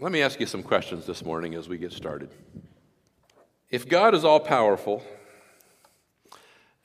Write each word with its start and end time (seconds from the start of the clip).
Let 0.00 0.12
me 0.12 0.22
ask 0.22 0.38
you 0.38 0.46
some 0.46 0.62
questions 0.62 1.06
this 1.06 1.24
morning 1.24 1.56
as 1.56 1.68
we 1.68 1.76
get 1.76 1.92
started. 1.92 2.30
If 3.68 3.88
God 3.88 4.14
is 4.14 4.24
all 4.24 4.38
powerful 4.38 5.02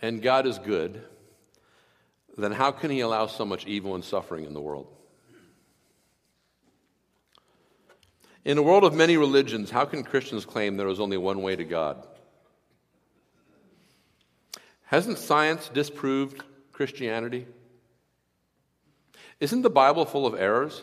and 0.01 0.19
God 0.19 0.47
is 0.47 0.57
good, 0.57 1.03
then 2.35 2.51
how 2.51 2.71
can 2.71 2.89
He 2.89 3.01
allow 3.01 3.27
so 3.27 3.45
much 3.45 3.67
evil 3.67 3.93
and 3.93 4.03
suffering 4.03 4.45
in 4.45 4.55
the 4.55 4.61
world? 4.61 4.87
In 8.45 8.57
a 8.57 8.63
world 8.63 8.83
of 8.83 8.95
many 8.95 9.15
religions, 9.15 9.69
how 9.69 9.85
can 9.85 10.03
Christians 10.03 10.43
claim 10.43 10.75
there 10.75 10.87
is 10.87 10.99
only 10.99 11.17
one 11.17 11.43
way 11.43 11.55
to 11.55 11.63
God? 11.63 12.07
Hasn't 14.85 15.19
science 15.19 15.69
disproved 15.69 16.41
Christianity? 16.71 17.45
Isn't 19.39 19.61
the 19.61 19.69
Bible 19.69 20.05
full 20.05 20.25
of 20.25 20.33
errors? 20.33 20.81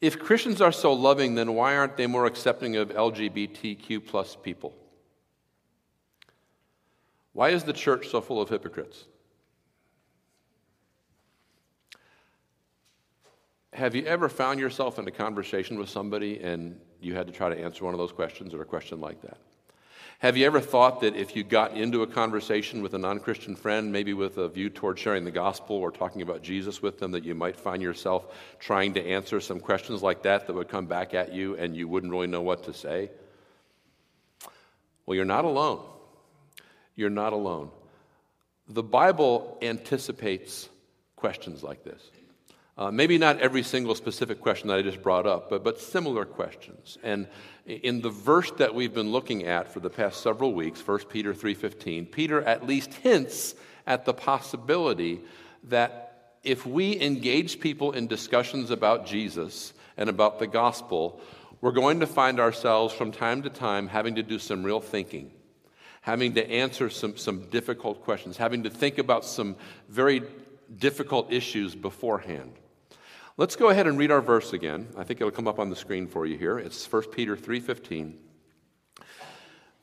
If 0.00 0.18
Christians 0.18 0.60
are 0.60 0.72
so 0.72 0.92
loving, 0.92 1.34
then 1.34 1.54
why 1.54 1.76
aren't 1.76 1.96
they 1.96 2.06
more 2.06 2.26
accepting 2.26 2.76
of 2.76 2.90
LGBTQ 2.90 4.06
plus 4.06 4.36
people? 4.36 4.74
Why 7.32 7.50
is 7.50 7.64
the 7.64 7.72
church 7.72 8.08
so 8.08 8.20
full 8.20 8.40
of 8.40 8.48
hypocrites? 8.48 9.04
Have 13.72 13.94
you 13.94 14.04
ever 14.06 14.30
found 14.30 14.58
yourself 14.58 14.98
in 14.98 15.06
a 15.06 15.10
conversation 15.10 15.78
with 15.78 15.90
somebody 15.90 16.40
and 16.40 16.80
you 17.00 17.14
had 17.14 17.26
to 17.26 17.32
try 17.32 17.50
to 17.50 17.58
answer 17.58 17.84
one 17.84 17.92
of 17.92 17.98
those 17.98 18.12
questions 18.12 18.54
or 18.54 18.62
a 18.62 18.64
question 18.64 19.00
like 19.00 19.20
that? 19.22 19.38
Have 20.20 20.38
you 20.38 20.46
ever 20.46 20.60
thought 20.60 21.02
that 21.02 21.14
if 21.14 21.36
you 21.36 21.44
got 21.44 21.76
into 21.76 22.02
a 22.02 22.06
conversation 22.06 22.82
with 22.82 22.94
a 22.94 22.98
non 22.98 23.20
Christian 23.20 23.54
friend, 23.54 23.92
maybe 23.92 24.14
with 24.14 24.38
a 24.38 24.48
view 24.48 24.70
toward 24.70 24.98
sharing 24.98 25.24
the 25.24 25.30
gospel 25.30 25.76
or 25.76 25.90
talking 25.90 26.22
about 26.22 26.42
Jesus 26.42 26.80
with 26.80 26.98
them, 26.98 27.10
that 27.10 27.24
you 27.24 27.34
might 27.34 27.56
find 27.56 27.82
yourself 27.82 28.34
trying 28.58 28.94
to 28.94 29.06
answer 29.06 29.40
some 29.40 29.60
questions 29.60 30.02
like 30.02 30.22
that 30.22 30.46
that 30.46 30.54
would 30.54 30.68
come 30.68 30.86
back 30.86 31.12
at 31.12 31.34
you 31.34 31.56
and 31.56 31.76
you 31.76 31.86
wouldn't 31.86 32.10
really 32.10 32.26
know 32.28 32.40
what 32.40 32.64
to 32.64 32.72
say? 32.72 33.10
Well, 35.04 35.16
you're 35.16 35.26
not 35.26 35.44
alone. 35.44 35.84
You're 36.94 37.10
not 37.10 37.34
alone. 37.34 37.70
The 38.68 38.82
Bible 38.82 39.58
anticipates 39.60 40.68
questions 41.14 41.62
like 41.62 41.84
this. 41.84 42.02
Uh, 42.78 42.90
maybe 42.90 43.16
not 43.16 43.40
every 43.40 43.62
single 43.62 43.94
specific 43.94 44.38
question 44.38 44.68
that 44.68 44.76
I 44.76 44.82
just 44.82 45.02
brought 45.02 45.26
up, 45.26 45.48
but, 45.48 45.64
but 45.64 45.80
similar 45.80 46.26
questions. 46.26 46.98
And 47.02 47.26
in 47.64 48.02
the 48.02 48.10
verse 48.10 48.50
that 48.58 48.74
we've 48.74 48.92
been 48.92 49.10
looking 49.10 49.46
at 49.46 49.72
for 49.72 49.80
the 49.80 49.88
past 49.88 50.20
several 50.20 50.52
weeks, 50.52 50.86
1 50.86 51.08
Peter 51.08 51.32
3:15, 51.32 52.12
Peter 52.12 52.42
at 52.42 52.66
least 52.66 52.92
hints 52.92 53.54
at 53.86 54.04
the 54.04 54.12
possibility 54.12 55.22
that 55.64 56.34
if 56.44 56.66
we 56.66 57.00
engage 57.00 57.60
people 57.60 57.92
in 57.92 58.06
discussions 58.06 58.70
about 58.70 59.06
Jesus 59.06 59.72
and 59.96 60.10
about 60.10 60.38
the 60.38 60.46
gospel, 60.46 61.20
we're 61.62 61.72
going 61.72 62.00
to 62.00 62.06
find 62.06 62.38
ourselves 62.38 62.92
from 62.92 63.10
time 63.10 63.42
to 63.42 63.50
time 63.50 63.88
having 63.88 64.16
to 64.16 64.22
do 64.22 64.38
some 64.38 64.62
real 64.62 64.80
thinking, 64.80 65.30
having 66.02 66.34
to 66.34 66.50
answer 66.50 66.90
some, 66.90 67.16
some 67.16 67.48
difficult 67.48 68.04
questions, 68.04 68.36
having 68.36 68.64
to 68.64 68.70
think 68.70 68.98
about 68.98 69.24
some 69.24 69.56
very 69.88 70.22
difficult 70.78 71.32
issues 71.32 71.74
beforehand. 71.74 72.52
Let's 73.38 73.54
go 73.54 73.68
ahead 73.68 73.86
and 73.86 73.98
read 73.98 74.10
our 74.10 74.22
verse 74.22 74.54
again. 74.54 74.88
I 74.96 75.04
think 75.04 75.20
it'll 75.20 75.30
come 75.30 75.46
up 75.46 75.58
on 75.58 75.68
the 75.68 75.76
screen 75.76 76.06
for 76.06 76.24
you 76.24 76.38
here. 76.38 76.58
It's 76.58 76.86
1 76.86 77.12
Peter 77.12 77.36
3:15. 77.36 78.14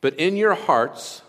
But 0.02 0.16
in 0.16 0.36
your 0.36 0.56
hearts 0.56 1.22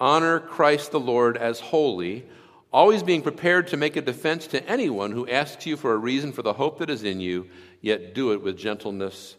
honor 0.00 0.40
Christ 0.40 0.92
the 0.92 1.00
Lord 1.00 1.36
as 1.36 1.60
holy, 1.60 2.24
always 2.72 3.02
being 3.02 3.20
prepared 3.20 3.68
to 3.68 3.76
make 3.76 3.96
a 3.96 4.00
defense 4.00 4.46
to 4.46 4.66
anyone 4.66 5.12
who 5.12 5.28
asks 5.28 5.66
you 5.66 5.76
for 5.76 5.92
a 5.92 5.98
reason 5.98 6.32
for 6.32 6.40
the 6.40 6.54
hope 6.54 6.78
that 6.78 6.88
is 6.88 7.04
in 7.04 7.20
you, 7.20 7.50
yet 7.82 8.14
do 8.14 8.32
it 8.32 8.40
with 8.40 8.56
gentleness 8.56 9.36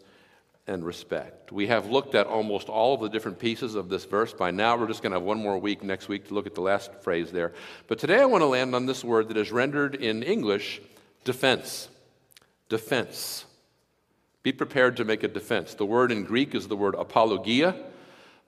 and 0.67 0.85
respect. 0.85 1.51
We 1.51 1.65
have 1.65 1.89
looked 1.89 2.13
at 2.13 2.27
almost 2.27 2.69
all 2.69 2.93
of 2.93 3.01
the 3.01 3.09
different 3.09 3.39
pieces 3.39 3.73
of 3.73 3.89
this 3.89 4.05
verse. 4.05 4.33
By 4.33 4.51
now, 4.51 4.77
we're 4.77 4.87
just 4.87 5.01
going 5.01 5.13
to 5.13 5.17
have 5.17 5.25
one 5.25 5.39
more 5.39 5.57
week 5.57 5.81
next 5.81 6.07
week 6.07 6.27
to 6.27 6.35
look 6.35 6.45
at 6.45 6.53
the 6.53 6.61
last 6.61 6.93
phrase 7.01 7.31
there. 7.31 7.53
But 7.87 7.97
today 7.97 8.21
I 8.21 8.25
want 8.25 8.43
to 8.43 8.45
land 8.45 8.75
on 8.75 8.85
this 8.85 9.03
word 9.03 9.29
that 9.29 9.37
is 9.37 9.51
rendered 9.51 9.95
in 9.95 10.21
English 10.21 10.79
defense 11.23 11.89
defense. 12.69 13.45
Be 14.43 14.53
prepared 14.53 14.97
to 14.97 15.03
make 15.03 15.23
a 15.23 15.27
defense. 15.27 15.73
The 15.73 15.85
word 15.85 16.11
in 16.11 16.23
Greek 16.23 16.55
is 16.55 16.67
the 16.67 16.77
word 16.77 16.95
apologia. 16.95 17.75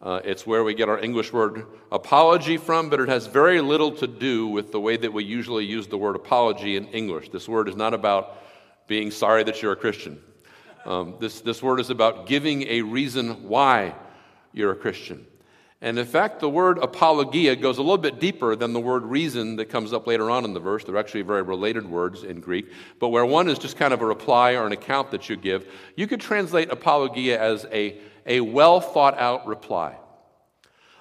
Uh, 0.01 0.19
it's 0.23 0.47
where 0.47 0.63
we 0.63 0.73
get 0.73 0.89
our 0.89 0.99
English 0.99 1.31
word 1.33 1.65
apology 1.91 2.57
from, 2.57 2.89
but 2.89 2.99
it 2.99 3.09
has 3.09 3.27
very 3.27 3.61
little 3.61 3.91
to 3.91 4.07
do 4.07 4.47
with 4.47 4.71
the 4.71 4.79
way 4.79 4.97
that 4.97 5.11
we 5.11 5.23
usually 5.23 5.65
use 5.65 5.87
the 5.87 5.97
word 5.97 6.15
apology 6.15 6.75
in 6.75 6.87
English. 6.87 7.29
This 7.29 7.47
word 7.47 7.67
is 7.67 7.75
not 7.75 7.93
about 7.93 8.37
being 8.87 9.11
sorry 9.11 9.43
that 9.43 9.61
you're 9.61 9.73
a 9.73 9.75
Christian. 9.75 10.19
Um, 10.85 11.15
this, 11.19 11.41
this 11.41 11.61
word 11.61 11.79
is 11.79 11.91
about 11.91 12.25
giving 12.25 12.63
a 12.63 12.81
reason 12.81 13.47
why 13.47 13.93
you're 14.53 14.71
a 14.71 14.75
Christian. 14.75 15.27
And 15.83 15.97
in 15.97 16.05
fact, 16.05 16.39
the 16.39 16.49
word 16.49 16.77
apologia 16.77 17.55
goes 17.55 17.79
a 17.79 17.81
little 17.81 17.97
bit 17.97 18.19
deeper 18.19 18.55
than 18.55 18.71
the 18.71 18.79
word 18.79 19.03
reason 19.03 19.55
that 19.55 19.65
comes 19.65 19.93
up 19.93 20.05
later 20.05 20.29
on 20.29 20.45
in 20.45 20.53
the 20.53 20.59
verse. 20.59 20.83
They're 20.83 20.97
actually 20.97 21.23
very 21.23 21.41
related 21.41 21.89
words 21.89 22.23
in 22.23 22.39
Greek. 22.39 22.71
But 22.99 23.09
where 23.09 23.25
one 23.25 23.49
is 23.49 23.57
just 23.57 23.77
kind 23.77 23.91
of 23.91 24.01
a 24.01 24.05
reply 24.05 24.53
or 24.53 24.67
an 24.67 24.73
account 24.73 25.09
that 25.09 25.27
you 25.27 25.35
give, 25.35 25.67
you 25.95 26.05
could 26.05 26.21
translate 26.21 26.69
apologia 26.69 27.41
as 27.41 27.65
a, 27.71 27.97
a 28.27 28.41
well 28.41 28.79
thought 28.79 29.17
out 29.17 29.47
reply. 29.47 29.97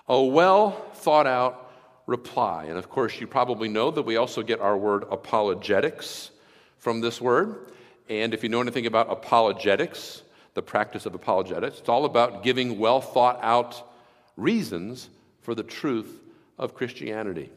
A 0.09 0.23
well 0.23 0.71
thought 0.95 1.27
out 1.27 1.71
reply. 2.07 2.65
And 2.65 2.79
of 2.79 2.89
course, 2.89 3.21
you 3.21 3.27
probably 3.27 3.69
know 3.69 3.91
that 3.91 4.03
we 4.03 4.17
also 4.17 4.43
get 4.43 4.61
our 4.61 4.79
word 4.79 5.05
apologetics 5.11 6.31
from 6.79 7.03
this 7.03 7.21
word. 7.21 7.71
And 8.09 8.33
if 8.33 8.43
you 8.43 8.49
know 8.49 8.63
anything 8.63 8.87
about 8.87 9.11
apologetics, 9.11 10.23
the 10.55 10.63
practice 10.63 11.05
of 11.05 11.15
apologetics, 11.15 11.81
it's 11.81 11.89
all 11.91 12.07
about 12.07 12.43
giving 12.43 12.79
well 12.79 13.03
thought 13.03 13.39
out 13.43 13.90
reasons 14.37 15.09
for 15.43 15.55
the 15.55 15.63
truth 15.63 16.21
of 16.59 16.75
Christianity. 16.75 17.51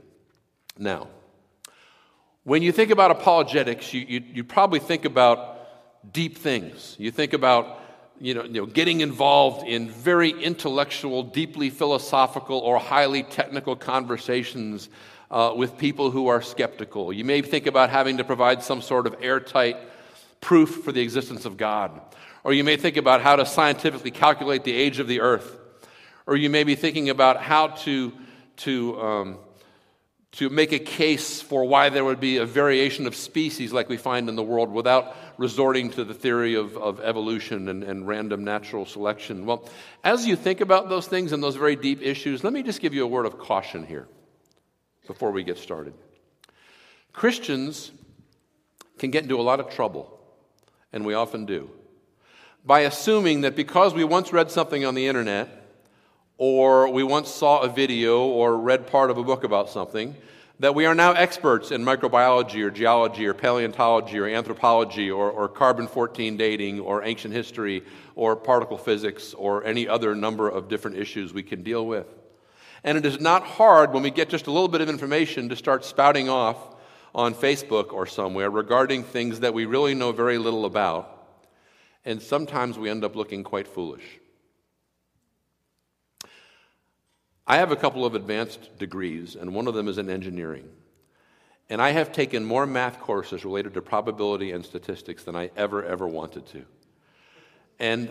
Now, 0.78 1.07
when 2.44 2.61
you 2.61 2.72
think 2.72 2.91
about 2.91 3.11
apologetics, 3.11 3.94
you, 3.94 4.01
you, 4.01 4.23
you, 4.34 4.44
probably 4.44 4.79
think 4.79 5.06
about 5.06 6.13
deep 6.13 6.38
things. 6.38 6.95
You 7.00 7.11
think 7.11 7.34
about 7.34 7.79
you 8.19 8.34
know, 8.34 8.44
you 8.44 8.61
know, 8.61 8.66
getting 8.66 9.01
involved 9.01 9.67
in 9.67 9.89
very 9.89 10.29
intellectual, 10.29 11.23
deeply 11.23 11.69
philosophical, 11.69 12.59
or 12.59 12.79
highly 12.79 13.23
technical 13.23 13.75
conversations 13.75 14.90
uh, 15.31 15.53
with 15.55 15.78
people 15.78 16.11
who 16.11 16.28
are 16.28 16.41
skeptical. 16.41 17.11
You 17.11 17.25
may 17.25 17.41
think 17.41 17.66
about 17.66 17.90
having 17.90 18.17
to 18.17 18.23
provide 18.23 18.63
some 18.63 18.81
sort 18.81 19.07
of 19.07 19.16
airtight 19.22 19.78
proof 20.41 20.84
for 20.84 20.91
the 20.91 21.01
existence 21.01 21.45
of 21.45 21.57
God. 21.57 22.00
Or 22.44 22.53
you 22.53 22.63
may 22.63 22.78
think 22.78 22.97
about 22.97 23.22
how 23.22 23.35
to 23.35 23.45
scientifically 23.45 24.11
calculate 24.11 24.63
the 24.63 24.73
age 24.73 25.00
of 25.00 25.07
the 25.07 25.22
earth. 25.22 25.57
Or 26.25 26.35
you 26.35 26.50
may 26.50 26.63
be 26.63 26.75
thinking 26.75 27.09
about 27.09 27.41
how 27.41 27.67
to, 27.67 28.13
to, 28.57 29.01
um, 29.01 29.38
to 30.34 30.50
make 30.50 30.72
a 30.72 30.79
case 30.79 31.41
for 31.41 31.66
why 31.66 31.89
there 31.89 32.06
would 32.06 32.19
be 32.19 32.38
a 32.38 32.45
variation 32.45 33.07
of 33.07 33.16
species 33.16 33.73
like 33.73 33.89
we 33.89 33.97
find 33.97 34.29
in 34.29 34.35
the 34.35 34.44
world 34.44 34.72
without 34.72 35.16
resorting 35.38 35.89
to 35.91 36.03
the 36.03 36.13
theory 36.13 36.56
of, 36.56 36.78
of 36.78 37.00
evolution 37.01 37.67
and, 37.67 37.84
and 37.84 38.07
random 38.07 38.44
natural 38.44 38.85
selection. 38.85 39.45
Well, 39.45 39.67
as 40.03 40.25
you 40.25 40.35
think 40.35 40.61
about 40.61 40.89
those 40.89 41.07
things 41.07 41.34
and 41.34 41.44
those 41.44 41.56
very 41.56 41.75
deep 41.75 42.01
issues, 42.01 42.44
let 42.44 42.53
me 42.53 42.63
just 42.63 42.81
give 42.81 42.94
you 42.94 43.03
a 43.03 43.07
word 43.07 43.25
of 43.25 43.38
caution 43.38 43.85
here 43.85 44.07
before 45.07 45.31
we 45.31 45.44
get 45.44 45.57
started. 45.57 45.94
Christians 47.11 47.91
can 48.97 49.11
get 49.11 49.23
into 49.23 49.40
a 49.40 49.41
lot 49.41 49.59
of 49.59 49.69
trouble, 49.69 50.19
and 50.91 51.05
we 51.05 51.13
often 51.13 51.45
do, 51.45 51.69
by 52.66 52.81
assuming 52.81 53.41
that 53.41 53.55
because 53.55 53.94
we 53.94 54.03
once 54.03 54.31
read 54.31 54.50
something 54.50 54.85
on 54.85 54.95
the 54.95 55.07
internet, 55.07 55.62
or 56.38 56.90
we 56.90 57.04
once 57.04 57.30
saw 57.30 57.62
a 57.62 57.70
video 57.70 58.26
or 58.26 58.58
read 58.58 58.88
part 58.88 59.12
of 59.12 59.18
a 59.18 59.24
book 59.24 59.44
about 59.44 59.70
something, 59.70 60.16
that 60.60 60.76
we 60.76 60.86
are 60.86 60.96
now 60.96 61.12
experts 61.12 61.72
in 61.72 61.84
microbiology 61.84 62.64
or 62.64 62.70
geology 62.70 63.26
or 63.26 63.34
paleontology 63.34 64.18
or 64.20 64.28
anthropology 64.28 65.10
or, 65.10 65.30
or 65.30 65.48
carbon 65.48 65.88
14 65.88 66.38
dating 66.38 66.80
or 66.80 67.04
ancient 67.04 67.34
history 67.34 67.84
or 68.16 68.35
particle 68.35 68.78
physics 68.78 69.34
or 69.34 69.64
any 69.66 69.88
other 69.88 70.16
number 70.16 70.47
of 70.47 70.70
different 70.70 70.97
issues 70.97 71.34
we 71.34 71.44
can 71.44 71.64
deal 71.64 71.85
with. 71.85 72.08
And 72.84 72.97
it 72.97 73.06
is 73.06 73.20
not 73.20 73.44
hard 73.44 73.94
when 73.94 74.03
we 74.03 74.12
get 74.12 74.29
just 74.29 74.47
a 74.47 74.52
little 74.52 74.68
bit 74.68 74.82
of 74.82 74.90
information 74.90 75.50
to 75.50 75.56
start 75.56 75.86
spouting 75.86 76.29
off 76.29 76.58
on 77.16 77.34
Facebook 77.34 77.94
or 77.94 78.06
somewhere 78.06 78.50
regarding 78.50 79.03
things 79.03 79.40
that 79.40 79.53
we 79.53 79.66
really 79.66 79.94
know 79.94 80.12
very 80.12 80.38
little 80.38 80.66
about. 80.66 81.28
And 82.06 82.22
sometimes 82.22 82.78
we 82.78 82.90
end 82.90 83.03
up 83.03 83.16
looking 83.16 83.44
quite 83.44 83.68
foolish. 83.68 84.03
I 87.45 87.57
have 87.57 87.72
a 87.72 87.75
couple 87.75 88.05
of 88.05 88.16
advanced 88.16 88.78
degrees, 88.78 89.35
and 89.35 89.53
one 89.53 89.67
of 89.67 89.73
them 89.73 89.87
is 89.87 89.97
in 89.97 90.09
engineering. 90.09 90.69
And 91.69 91.81
I 91.81 91.91
have 91.91 92.11
taken 92.11 92.45
more 92.45 92.66
math 92.66 92.99
courses 92.99 93.43
related 93.43 93.73
to 93.73 93.81
probability 93.81 94.51
and 94.51 94.66
statistics 94.66 95.23
than 95.23 95.35
I 95.35 95.49
ever, 95.55 95.84
ever 95.84 96.07
wanted 96.07 96.45
to. 96.47 96.66
And, 97.79 98.09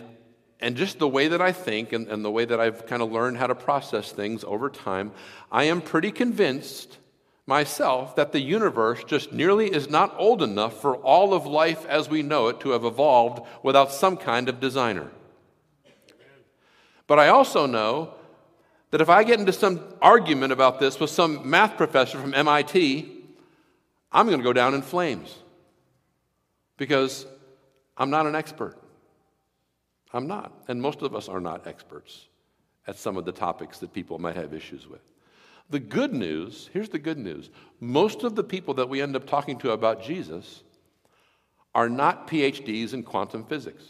and 0.59 0.75
just 0.75 0.99
the 0.99 1.07
way 1.07 1.29
that 1.29 1.41
I 1.41 1.51
think 1.51 1.93
and, 1.93 2.07
and 2.07 2.23
the 2.23 2.31
way 2.31 2.45
that 2.45 2.59
I've 2.59 2.85
kind 2.85 3.01
of 3.01 3.11
learned 3.11 3.37
how 3.37 3.47
to 3.47 3.55
process 3.55 4.11
things 4.11 4.43
over 4.43 4.69
time, 4.69 5.11
I 5.51 5.63
am 5.65 5.81
pretty 5.81 6.11
convinced 6.11 6.97
myself 7.45 8.15
that 8.15 8.31
the 8.31 8.39
universe 8.39 9.03
just 9.03 9.33
nearly 9.33 9.73
is 9.73 9.89
not 9.89 10.15
old 10.17 10.41
enough 10.41 10.79
for 10.81 10.95
all 10.97 11.33
of 11.33 11.45
life 11.45 11.85
as 11.87 12.09
we 12.09 12.21
know 12.21 12.47
it 12.47 12.59
to 12.61 12.69
have 12.69 12.85
evolved 12.85 13.45
without 13.63 13.91
some 13.91 14.15
kind 14.15 14.47
of 14.47 14.59
designer. 14.59 15.09
But 17.07 17.19
I 17.19 17.27
also 17.27 17.65
know 17.65 18.13
that 18.93 19.01
if 19.01 19.09
I 19.09 19.23
get 19.23 19.39
into 19.39 19.51
some 19.51 19.81
argument 20.03 20.53
about 20.53 20.79
this 20.79 20.99
with 20.99 21.09
some 21.09 21.49
math 21.49 21.77
professor 21.77 22.19
from 22.19 22.35
MIT, 22.35 23.23
I'm 24.11 24.27
going 24.27 24.37
to 24.37 24.43
go 24.43 24.53
down 24.53 24.75
in 24.75 24.83
flames 24.83 25.35
because 26.77 27.25
I'm 27.97 28.11
not 28.11 28.27
an 28.27 28.35
expert. 28.35 28.77
I'm 30.13 30.27
not. 30.27 30.53
And 30.67 30.79
most 30.79 31.01
of 31.01 31.15
us 31.15 31.27
are 31.27 31.39
not 31.39 31.65
experts 31.65 32.27
at 32.85 32.95
some 32.95 33.17
of 33.17 33.25
the 33.25 33.31
topics 33.31 33.79
that 33.79 33.93
people 33.93 34.19
might 34.19 34.35
have 34.35 34.53
issues 34.53 34.87
with. 34.87 35.01
The 35.71 35.79
good 35.79 36.13
news 36.13 36.69
here's 36.71 36.89
the 36.89 36.99
good 36.99 37.17
news 37.17 37.49
most 37.79 38.21
of 38.21 38.35
the 38.35 38.43
people 38.43 38.75
that 38.75 38.89
we 38.89 39.01
end 39.01 39.15
up 39.15 39.25
talking 39.25 39.57
to 39.61 39.71
about 39.71 40.03
Jesus 40.03 40.61
are 41.73 41.89
not 41.89 42.27
PhDs 42.27 42.93
in 42.93 43.01
quantum 43.01 43.43
physics. 43.43 43.85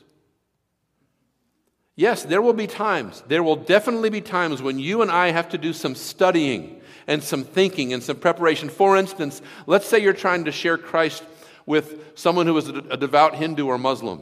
Yes, 1.95 2.23
there 2.23 2.41
will 2.41 2.53
be 2.53 2.67
times, 2.67 3.23
there 3.27 3.43
will 3.43 3.55
definitely 3.55 4.09
be 4.09 4.21
times 4.21 4.61
when 4.61 4.79
you 4.79 5.01
and 5.01 5.11
I 5.11 5.31
have 5.31 5.49
to 5.49 5.57
do 5.57 5.73
some 5.73 5.93
studying 5.93 6.81
and 7.05 7.21
some 7.21 7.43
thinking 7.43 7.93
and 7.93 8.01
some 8.01 8.17
preparation. 8.17 8.69
For 8.69 8.97
instance, 8.97 9.41
let's 9.67 9.87
say 9.87 9.99
you're 9.99 10.13
trying 10.13 10.45
to 10.45 10.51
share 10.51 10.77
Christ 10.77 11.23
with 11.65 12.17
someone 12.17 12.47
who 12.47 12.57
is 12.57 12.67
a 12.67 12.97
devout 12.97 13.35
Hindu 13.35 13.67
or 13.67 13.77
Muslim. 13.77 14.21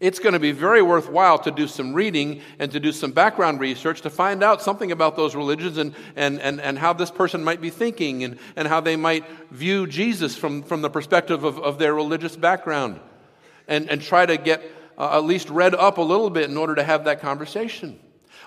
It's 0.00 0.20
going 0.20 0.34
to 0.34 0.38
be 0.38 0.52
very 0.52 0.80
worthwhile 0.80 1.38
to 1.40 1.50
do 1.50 1.66
some 1.66 1.92
reading 1.92 2.40
and 2.60 2.70
to 2.70 2.78
do 2.78 2.92
some 2.92 3.10
background 3.10 3.58
research 3.58 4.02
to 4.02 4.10
find 4.10 4.44
out 4.44 4.62
something 4.62 4.92
about 4.92 5.16
those 5.16 5.34
religions 5.34 5.76
and, 5.76 5.92
and, 6.14 6.40
and, 6.40 6.60
and 6.60 6.78
how 6.78 6.92
this 6.92 7.10
person 7.10 7.42
might 7.42 7.60
be 7.60 7.70
thinking 7.70 8.22
and, 8.22 8.38
and 8.54 8.68
how 8.68 8.80
they 8.80 8.94
might 8.94 9.24
view 9.50 9.88
Jesus 9.88 10.36
from, 10.36 10.62
from 10.62 10.82
the 10.82 10.90
perspective 10.90 11.42
of, 11.42 11.58
of 11.58 11.78
their 11.78 11.94
religious 11.94 12.36
background. 12.36 13.00
And, 13.66 13.90
and 13.90 14.00
try 14.00 14.24
to 14.24 14.36
get 14.36 14.62
uh, 14.98 15.16
at 15.16 15.24
least 15.24 15.48
read 15.48 15.74
up 15.74 15.96
a 15.98 16.02
little 16.02 16.28
bit 16.28 16.50
in 16.50 16.56
order 16.56 16.74
to 16.74 16.82
have 16.82 17.04
that 17.04 17.20
conversation. 17.20 17.98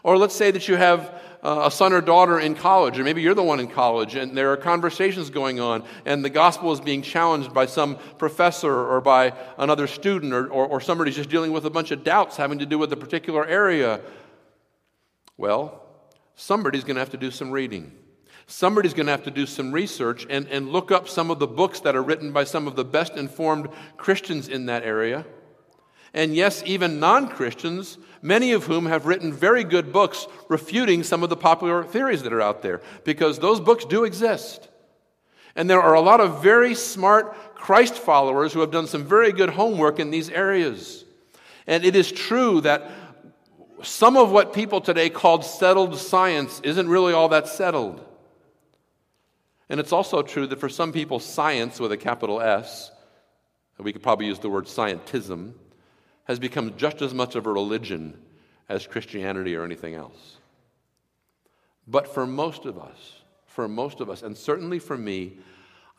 Or 0.04 0.18
let's 0.18 0.36
say 0.36 0.52
that 0.52 0.68
you 0.68 0.76
have 0.76 1.22
uh, 1.44 1.64
a 1.66 1.72
son 1.72 1.94
or 1.94 2.02
daughter 2.02 2.40
in 2.40 2.56
college, 2.56 3.00
or 3.00 3.04
maybe 3.04 3.22
you're 3.22 3.36
the 3.36 3.44
one 3.44 3.60
in 3.60 3.68
college, 3.68 4.16
and 4.16 4.36
there 4.36 4.52
are 4.52 4.58
conversations 4.58 5.30
going 5.30 5.60
on, 5.60 5.84
and 6.06 6.26
the 6.26 6.30
gospel 6.30 6.72
is 6.72 6.82
being 6.82 7.02
challenged 7.02 7.54
by 7.54 7.66
some 7.66 7.98
professor 8.18 8.74
or 8.74 9.00
by 9.00 9.34
another 9.58 9.88
student, 9.88 10.34
or, 10.34 10.48
or, 10.48 10.68
or 10.68 10.82
somebody's 10.82 11.16
just 11.16 11.30
dealing 11.30 11.52
with 11.52 11.66
a 11.66 11.70
bunch 11.70 11.92
of 11.92 12.04
doubts 12.04 12.36
having 12.38 12.60
to 12.60 12.66
do 12.66 12.78
with 12.78 12.92
a 12.94 12.98
particular 12.98 13.46
area. 13.46 14.02
Well, 15.38 15.84
somebody's 16.36 16.84
going 16.84 16.96
to 16.96 17.02
have 17.02 17.12
to 17.12 17.18
do 17.18 17.32
some 17.32 17.52
reading. 17.52 17.92
Somebody's 18.48 18.94
going 18.94 19.06
to 19.06 19.12
have 19.12 19.24
to 19.24 19.32
do 19.32 19.46
some 19.46 19.72
research 19.72 20.28
and, 20.30 20.48
and 20.48 20.70
look 20.70 20.92
up 20.92 21.08
some 21.08 21.32
of 21.32 21.40
the 21.40 21.48
books 21.48 21.80
that 21.82 21.96
are 21.96 22.04
written 22.04 22.32
by 22.32 22.44
some 22.44 22.68
of 22.68 22.76
the 22.76 22.84
best 22.84 23.14
informed 23.14 23.70
Christians 23.98 24.48
in 24.48 24.66
that 24.66 24.84
area. 24.84 25.26
And 26.14 26.36
yes, 26.36 26.62
even 26.66 27.00
non 27.00 27.30
Christians, 27.30 27.98
many 28.22 28.52
of 28.52 28.66
whom 28.66 28.86
have 28.86 29.06
written 29.06 29.32
very 29.32 29.64
good 29.64 29.94
books 29.94 30.28
refuting 30.50 31.04
some 31.04 31.24
of 31.24 31.30
the 31.30 31.38
popular 31.38 31.84
theories 31.84 32.24
that 32.24 32.34
are 32.34 32.42
out 32.42 32.62
there, 32.62 32.82
because 33.04 33.40
those 33.40 33.60
books 33.60 33.86
do 33.86 34.04
exist. 34.04 34.68
And 35.56 35.70
there 35.70 35.82
are 35.82 35.94
a 35.94 36.02
lot 36.02 36.22
of 36.22 36.42
very 36.42 36.76
smart 36.76 37.56
Christ 37.56 37.96
followers 37.96 38.54
who 38.54 38.62
have 38.62 38.72
done 38.72 38.88
some 38.88 39.06
very 39.06 39.32
good 39.32 39.50
homework 39.50 40.00
in 40.00 40.10
these 40.10 40.30
areas. 40.30 41.06
And 41.68 41.86
it 41.86 41.96
is 41.96 42.12
true 42.12 42.62
that 42.62 42.90
some 43.84 44.18
of 44.18 44.32
what 44.32 44.54
people 44.54 44.82
today 44.82 45.10
called 45.10 45.44
settled 45.44 45.98
science 45.98 46.60
isn't 46.64 46.88
really 46.88 47.14
all 47.14 47.30
that 47.30 47.48
settled. 47.48 48.06
And 49.70 49.80
it's 49.80 49.92
also 49.92 50.22
true 50.22 50.48
that 50.48 50.60
for 50.60 50.70
some 50.70 50.92
people, 50.92 51.20
science 51.20 51.80
with 51.80 51.92
a 51.92 51.98
capital 51.98 52.42
S, 52.42 52.92
we 53.78 53.94
could 53.94 54.04
probably 54.04 54.26
use 54.26 54.40
the 54.40 54.50
word 54.50 54.66
scientism, 54.66 55.54
has 56.32 56.40
become 56.40 56.76
just 56.78 57.02
as 57.02 57.14
much 57.14 57.36
of 57.36 57.46
a 57.46 57.52
religion 57.52 58.18
as 58.68 58.88
Christianity 58.88 59.56
or 59.56 59.64
anything 59.64 59.94
else. 59.94 60.38
But 61.88 62.08
for 62.08 62.26
most 62.26 62.66
of 62.66 62.80
us, 62.80 63.22
for 63.46 63.68
most 63.68 64.00
of 64.00 64.10
us, 64.10 64.24
and 64.24 64.38
certainly 64.38 64.80
for 64.80 64.98
me, 64.98 65.38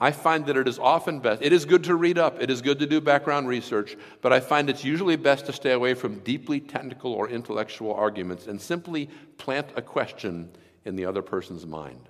I 0.01 0.11
find 0.11 0.47
that 0.47 0.57
it 0.57 0.67
is 0.67 0.79
often 0.79 1.21
best. 1.21 1.43
It 1.43 1.53
is 1.53 1.65
good 1.65 1.85
to 1.85 1.95
read 1.95 2.19
up, 2.19 2.43
it 2.43 2.51
is 2.51 2.61
good 2.63 2.79
to 2.81 2.87
do 2.87 3.01
background 3.01 3.47
research, 3.47 3.97
but 4.21 4.33
I 4.33 4.41
find 4.41 4.69
it's 4.69 4.85
usually 4.85 5.17
best 5.17 5.47
to 5.47 5.53
stay 5.53 5.73
away 5.73 5.95
from 5.95 6.21
deeply 6.21 6.61
technical 6.61 7.13
or 7.13 7.29
intellectual 7.29 7.95
arguments 7.95 8.47
and 8.47 8.61
simply 8.61 9.09
plant 9.39 9.69
a 9.77 9.83
question 9.83 10.51
in 10.85 10.97
the 10.97 11.05
other 11.05 11.23
person's 11.23 11.67
mind. 11.67 12.09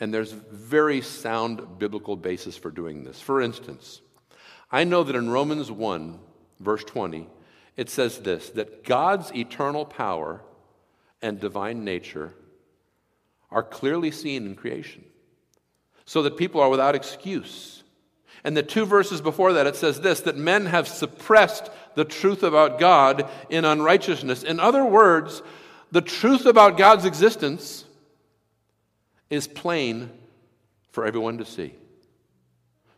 And 0.00 0.12
there's 0.12 0.32
very 0.32 1.02
sound 1.02 1.78
biblical 1.78 2.16
basis 2.16 2.56
for 2.56 2.70
doing 2.70 3.04
this. 3.04 3.20
For 3.20 3.42
instance, 3.42 4.00
I 4.72 4.84
know 4.84 5.04
that 5.04 5.14
in 5.14 5.28
Romans 5.28 5.70
1, 5.70 6.18
verse 6.60 6.84
20, 6.84 7.26
it 7.76 7.88
says 7.88 8.18
this 8.20 8.50
that 8.50 8.84
God's 8.84 9.32
eternal 9.34 9.84
power 9.84 10.42
and 11.22 11.40
divine 11.40 11.84
nature 11.84 12.34
are 13.50 13.62
clearly 13.62 14.10
seen 14.10 14.46
in 14.46 14.54
creation, 14.54 15.04
so 16.04 16.22
that 16.22 16.36
people 16.36 16.60
are 16.60 16.68
without 16.68 16.94
excuse. 16.94 17.82
And 18.42 18.56
the 18.56 18.62
two 18.62 18.86
verses 18.86 19.20
before 19.20 19.54
that, 19.54 19.66
it 19.66 19.76
says 19.76 20.00
this 20.00 20.20
that 20.20 20.36
men 20.36 20.66
have 20.66 20.88
suppressed 20.88 21.70
the 21.94 22.04
truth 22.04 22.42
about 22.42 22.78
God 22.78 23.28
in 23.48 23.64
unrighteousness. 23.64 24.42
In 24.42 24.60
other 24.60 24.84
words, 24.84 25.42
the 25.90 26.00
truth 26.00 26.46
about 26.46 26.78
God's 26.78 27.04
existence 27.04 27.84
is 29.28 29.46
plain 29.48 30.10
for 30.90 31.04
everyone 31.04 31.38
to 31.38 31.44
see. 31.44 31.74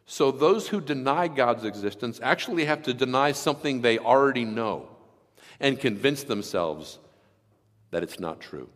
So 0.06 0.31
those 0.31 0.69
who 0.69 0.81
deny 0.81 1.28
God's 1.28 1.64
existence 1.64 2.20
actually 2.22 2.64
have 2.64 2.82
to 2.82 2.94
deny 2.94 3.32
something 3.32 3.81
they 3.81 3.99
already 3.99 4.44
know 4.44 4.88
and 5.60 5.78
convince 5.78 6.25
themselves 6.25 6.99
that 7.90 8.02
it's 8.02 8.19
not 8.19 8.40
true. 8.40 8.69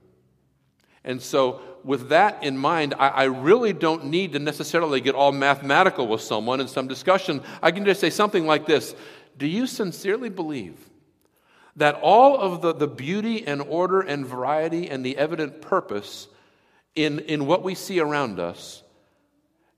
And 1.04 1.22
so, 1.22 1.60
with 1.84 2.08
that 2.08 2.42
in 2.42 2.58
mind, 2.58 2.94
I, 2.98 3.08
I, 3.08 3.24
really 3.24 3.72
don't 3.72 4.06
need 4.06 4.32
to 4.32 4.40
necessarily 4.40 5.00
get 5.00 5.14
all 5.14 5.30
mathematical 5.30 6.08
with 6.08 6.20
someone 6.20 6.60
in 6.60 6.66
some 6.66 6.88
discussion. 6.88 7.42
I 7.62 7.70
can 7.70 7.84
just 7.84 8.00
say 8.00 8.10
something 8.10 8.44
like 8.44 8.66
this 8.66 8.94
Do 9.38 9.46
you 9.46 9.68
sincerely 9.68 10.28
believe 10.28 10.76
that 11.76 11.94
all 12.02 12.36
of 12.38 12.60
the, 12.60 12.72
the 12.72 12.88
beauty 12.88 13.46
and 13.46 13.62
order 13.62 14.00
and 14.00 14.26
variety 14.26 14.90
and 14.90 15.06
the 15.06 15.16
evident 15.16 15.62
purpose 15.62 16.26
in, 16.96 17.20
in 17.20 17.46
what 17.46 17.62
we 17.62 17.74
see 17.74 18.00
around 18.00 18.40
us 18.40 18.82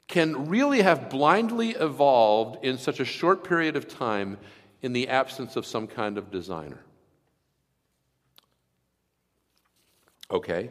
can 0.09 0.49
really 0.49 0.81
have 0.81 1.11
blindly 1.11 1.71
evolved 1.71 2.65
in 2.65 2.79
such 2.79 2.99
a 2.99 3.05
short 3.05 3.45
period 3.45 3.77
of 3.77 3.87
time 3.87 4.39
in 4.81 4.95
the 4.95 5.09
absence 5.09 5.55
of 5.55 5.67
some 5.67 5.87
kind 5.87 6.17
of 6.17 6.31
designer. 6.31 6.81
Okay. 10.31 10.71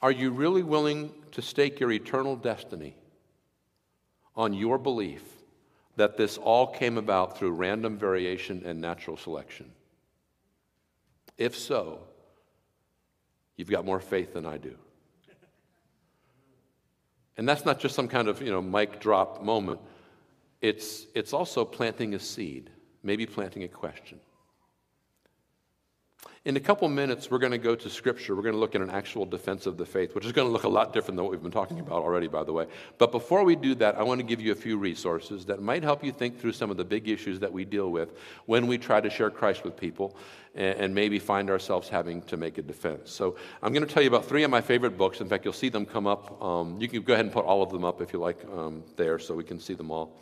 Are 0.00 0.10
you 0.10 0.32
really 0.32 0.64
willing 0.64 1.12
to 1.32 1.42
stake 1.42 1.78
your 1.78 1.92
eternal 1.92 2.34
destiny 2.34 2.96
on 4.34 4.52
your 4.52 4.78
belief 4.78 5.22
that 5.96 6.16
this 6.16 6.38
all 6.38 6.66
came 6.66 6.98
about 6.98 7.38
through 7.38 7.52
random 7.52 7.96
variation 7.96 8.62
and 8.64 8.80
natural 8.80 9.16
selection? 9.16 9.70
If 11.38 11.56
so, 11.56 12.00
you've 13.56 13.70
got 13.70 13.84
more 13.84 14.00
faith 14.00 14.34
than 14.34 14.46
I 14.46 14.58
do. 14.58 14.76
And 17.36 17.48
that's 17.48 17.64
not 17.64 17.78
just 17.78 17.94
some 17.94 18.08
kind 18.08 18.28
of, 18.28 18.42
you 18.42 18.50
know, 18.50 18.60
mic 18.60 19.00
drop 19.00 19.42
moment. 19.42 19.80
It's, 20.60 21.06
it's 21.14 21.32
also 21.32 21.64
planting 21.64 22.14
a 22.14 22.18
seed, 22.18 22.70
maybe 23.02 23.26
planting 23.26 23.64
a 23.64 23.68
question. 23.68 24.20
In 26.44 26.56
a 26.56 26.60
couple 26.60 26.88
minutes, 26.88 27.30
we're 27.30 27.38
going 27.38 27.52
to 27.52 27.58
go 27.58 27.76
to 27.76 27.88
Scripture. 27.88 28.34
We're 28.34 28.42
going 28.42 28.56
to 28.56 28.58
look 28.58 28.74
at 28.74 28.80
an 28.80 28.90
actual 28.90 29.24
defense 29.24 29.66
of 29.66 29.76
the 29.76 29.86
faith, 29.86 30.12
which 30.16 30.26
is 30.26 30.32
going 30.32 30.48
to 30.48 30.52
look 30.52 30.64
a 30.64 30.68
lot 30.68 30.92
different 30.92 31.14
than 31.14 31.24
what 31.24 31.30
we've 31.30 31.40
been 31.40 31.52
talking 31.52 31.78
about 31.78 32.02
already, 32.02 32.26
by 32.26 32.42
the 32.42 32.52
way. 32.52 32.66
But 32.98 33.12
before 33.12 33.44
we 33.44 33.54
do 33.54 33.76
that, 33.76 33.96
I 33.96 34.02
want 34.02 34.18
to 34.18 34.26
give 34.26 34.40
you 34.40 34.50
a 34.50 34.56
few 34.56 34.76
resources 34.76 35.44
that 35.44 35.62
might 35.62 35.84
help 35.84 36.02
you 36.02 36.10
think 36.10 36.40
through 36.40 36.54
some 36.54 36.68
of 36.68 36.76
the 36.76 36.84
big 36.84 37.08
issues 37.08 37.38
that 37.38 37.52
we 37.52 37.64
deal 37.64 37.92
with 37.92 38.18
when 38.46 38.66
we 38.66 38.76
try 38.76 39.00
to 39.00 39.08
share 39.08 39.30
Christ 39.30 39.62
with 39.62 39.76
people 39.76 40.16
and, 40.56 40.92
maybe 40.92 41.20
find 41.20 41.48
ourselves 41.48 41.88
having 41.88 42.22
to 42.22 42.36
make 42.36 42.58
a 42.58 42.62
defense. 42.62 43.12
So 43.12 43.36
I'm 43.62 43.72
going 43.72 43.86
to 43.86 43.94
tell 43.94 44.02
you 44.02 44.08
about 44.08 44.24
three 44.24 44.42
of 44.42 44.50
my 44.50 44.60
favorite 44.60 44.98
books. 44.98 45.20
In 45.20 45.28
fact, 45.28 45.44
you'll 45.44 45.54
see 45.54 45.68
them 45.68 45.86
come 45.86 46.08
up. 46.08 46.42
Um, 46.42 46.76
you 46.80 46.88
can 46.88 47.02
go 47.02 47.12
ahead 47.12 47.24
and 47.24 47.32
put 47.32 47.44
all 47.44 47.62
of 47.62 47.70
them 47.70 47.84
up 47.84 48.00
if 48.00 48.12
you 48.12 48.18
like 48.18 48.44
um, 48.46 48.82
there 48.96 49.20
so 49.20 49.36
we 49.36 49.44
can 49.44 49.60
see 49.60 49.74
them 49.74 49.92
all. 49.92 50.18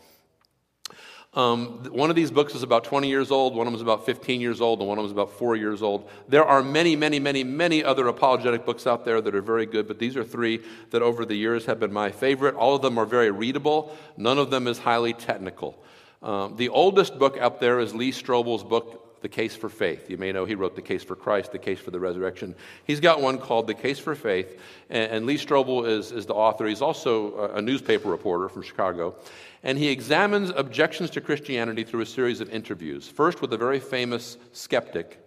Um, 1.32 1.84
one 1.92 2.10
of 2.10 2.16
these 2.16 2.32
books 2.32 2.56
is 2.56 2.64
about 2.64 2.82
20 2.82 3.08
years 3.08 3.30
old, 3.30 3.54
one 3.54 3.68
of 3.68 3.72
them 3.72 3.76
is 3.76 3.82
about 3.82 4.04
15 4.04 4.40
years 4.40 4.60
old, 4.60 4.80
and 4.80 4.88
one 4.88 4.99
of 4.99 5.04
them 5.04 5.06
is 5.06 5.12
about 5.12 5.30
four 5.30 5.54
years 5.54 5.80
old. 5.80 6.10
There 6.28 6.44
are 6.44 6.60
many, 6.60 6.96
many, 6.96 7.20
many, 7.20 7.44
many 7.44 7.84
other 7.84 8.08
apologetic 8.08 8.66
books 8.66 8.84
out 8.84 9.04
there 9.04 9.20
that 9.20 9.32
are 9.32 9.42
very 9.42 9.64
good, 9.64 9.87
but 9.87 10.00
these 10.00 10.16
are 10.16 10.25
three 10.25 10.60
that 10.90 11.02
over 11.02 11.25
the 11.25 11.37
years 11.37 11.66
have 11.66 11.78
been 11.78 11.92
my 11.92 12.10
favorite. 12.10 12.56
All 12.56 12.75
of 12.75 12.82
them 12.82 12.99
are 12.99 13.06
very 13.06 13.30
readable, 13.30 13.96
none 14.16 14.38
of 14.38 14.50
them 14.50 14.66
is 14.66 14.78
highly 14.78 15.12
technical. 15.12 15.80
Um, 16.20 16.56
the 16.56 16.68
oldest 16.68 17.16
book 17.16 17.38
out 17.38 17.60
there 17.60 17.78
is 17.78 17.94
Lee 17.94 18.10
Strobel's 18.10 18.64
book, 18.64 19.00
The 19.20 19.28
Case 19.28 19.54
for 19.54 19.68
Faith. 19.68 20.08
You 20.08 20.16
may 20.16 20.32
know 20.32 20.44
he 20.44 20.54
wrote 20.54 20.74
The 20.74 20.82
Case 20.82 21.02
for 21.02 21.14
Christ, 21.14 21.52
The 21.52 21.58
Case 21.58 21.78
for 21.78 21.90
the 21.90 22.00
Resurrection. 22.00 22.54
He's 22.84 23.00
got 23.00 23.20
one 23.20 23.38
called 23.38 23.66
The 23.66 23.74
Case 23.74 23.98
for 23.98 24.14
Faith, 24.14 24.60
and, 24.88 25.12
and 25.12 25.26
Lee 25.26 25.36
Strobel 25.36 25.86
is, 25.86 26.10
is 26.12 26.26
the 26.26 26.34
author. 26.34 26.66
He's 26.66 26.82
also 26.82 27.34
a, 27.34 27.54
a 27.56 27.62
newspaper 27.62 28.08
reporter 28.08 28.48
from 28.48 28.62
Chicago, 28.62 29.14
and 29.62 29.76
he 29.76 29.88
examines 29.88 30.50
objections 30.50 31.10
to 31.10 31.20
Christianity 31.20 31.84
through 31.84 32.00
a 32.00 32.06
series 32.06 32.40
of 32.40 32.50
interviews. 32.50 33.08
First, 33.08 33.42
with 33.42 33.52
a 33.52 33.58
very 33.58 33.80
famous 33.80 34.38
skeptic, 34.52 35.18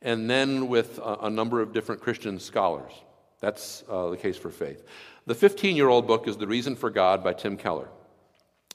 and 0.00 0.30
then 0.30 0.68
with 0.68 0.98
a, 0.98 1.18
a 1.22 1.30
number 1.30 1.60
of 1.60 1.72
different 1.72 2.00
Christian 2.00 2.38
scholars. 2.38 2.92
That's 3.40 3.84
uh, 3.88 4.10
The 4.10 4.16
Case 4.16 4.36
for 4.36 4.50
Faith. 4.50 4.84
The 5.26 5.34
15 5.34 5.74
year 5.74 5.88
old 5.88 6.06
book 6.06 6.28
is 6.28 6.36
The 6.36 6.46
Reason 6.46 6.76
for 6.76 6.90
God 6.90 7.24
by 7.24 7.32
Tim 7.32 7.56
Keller. 7.56 7.88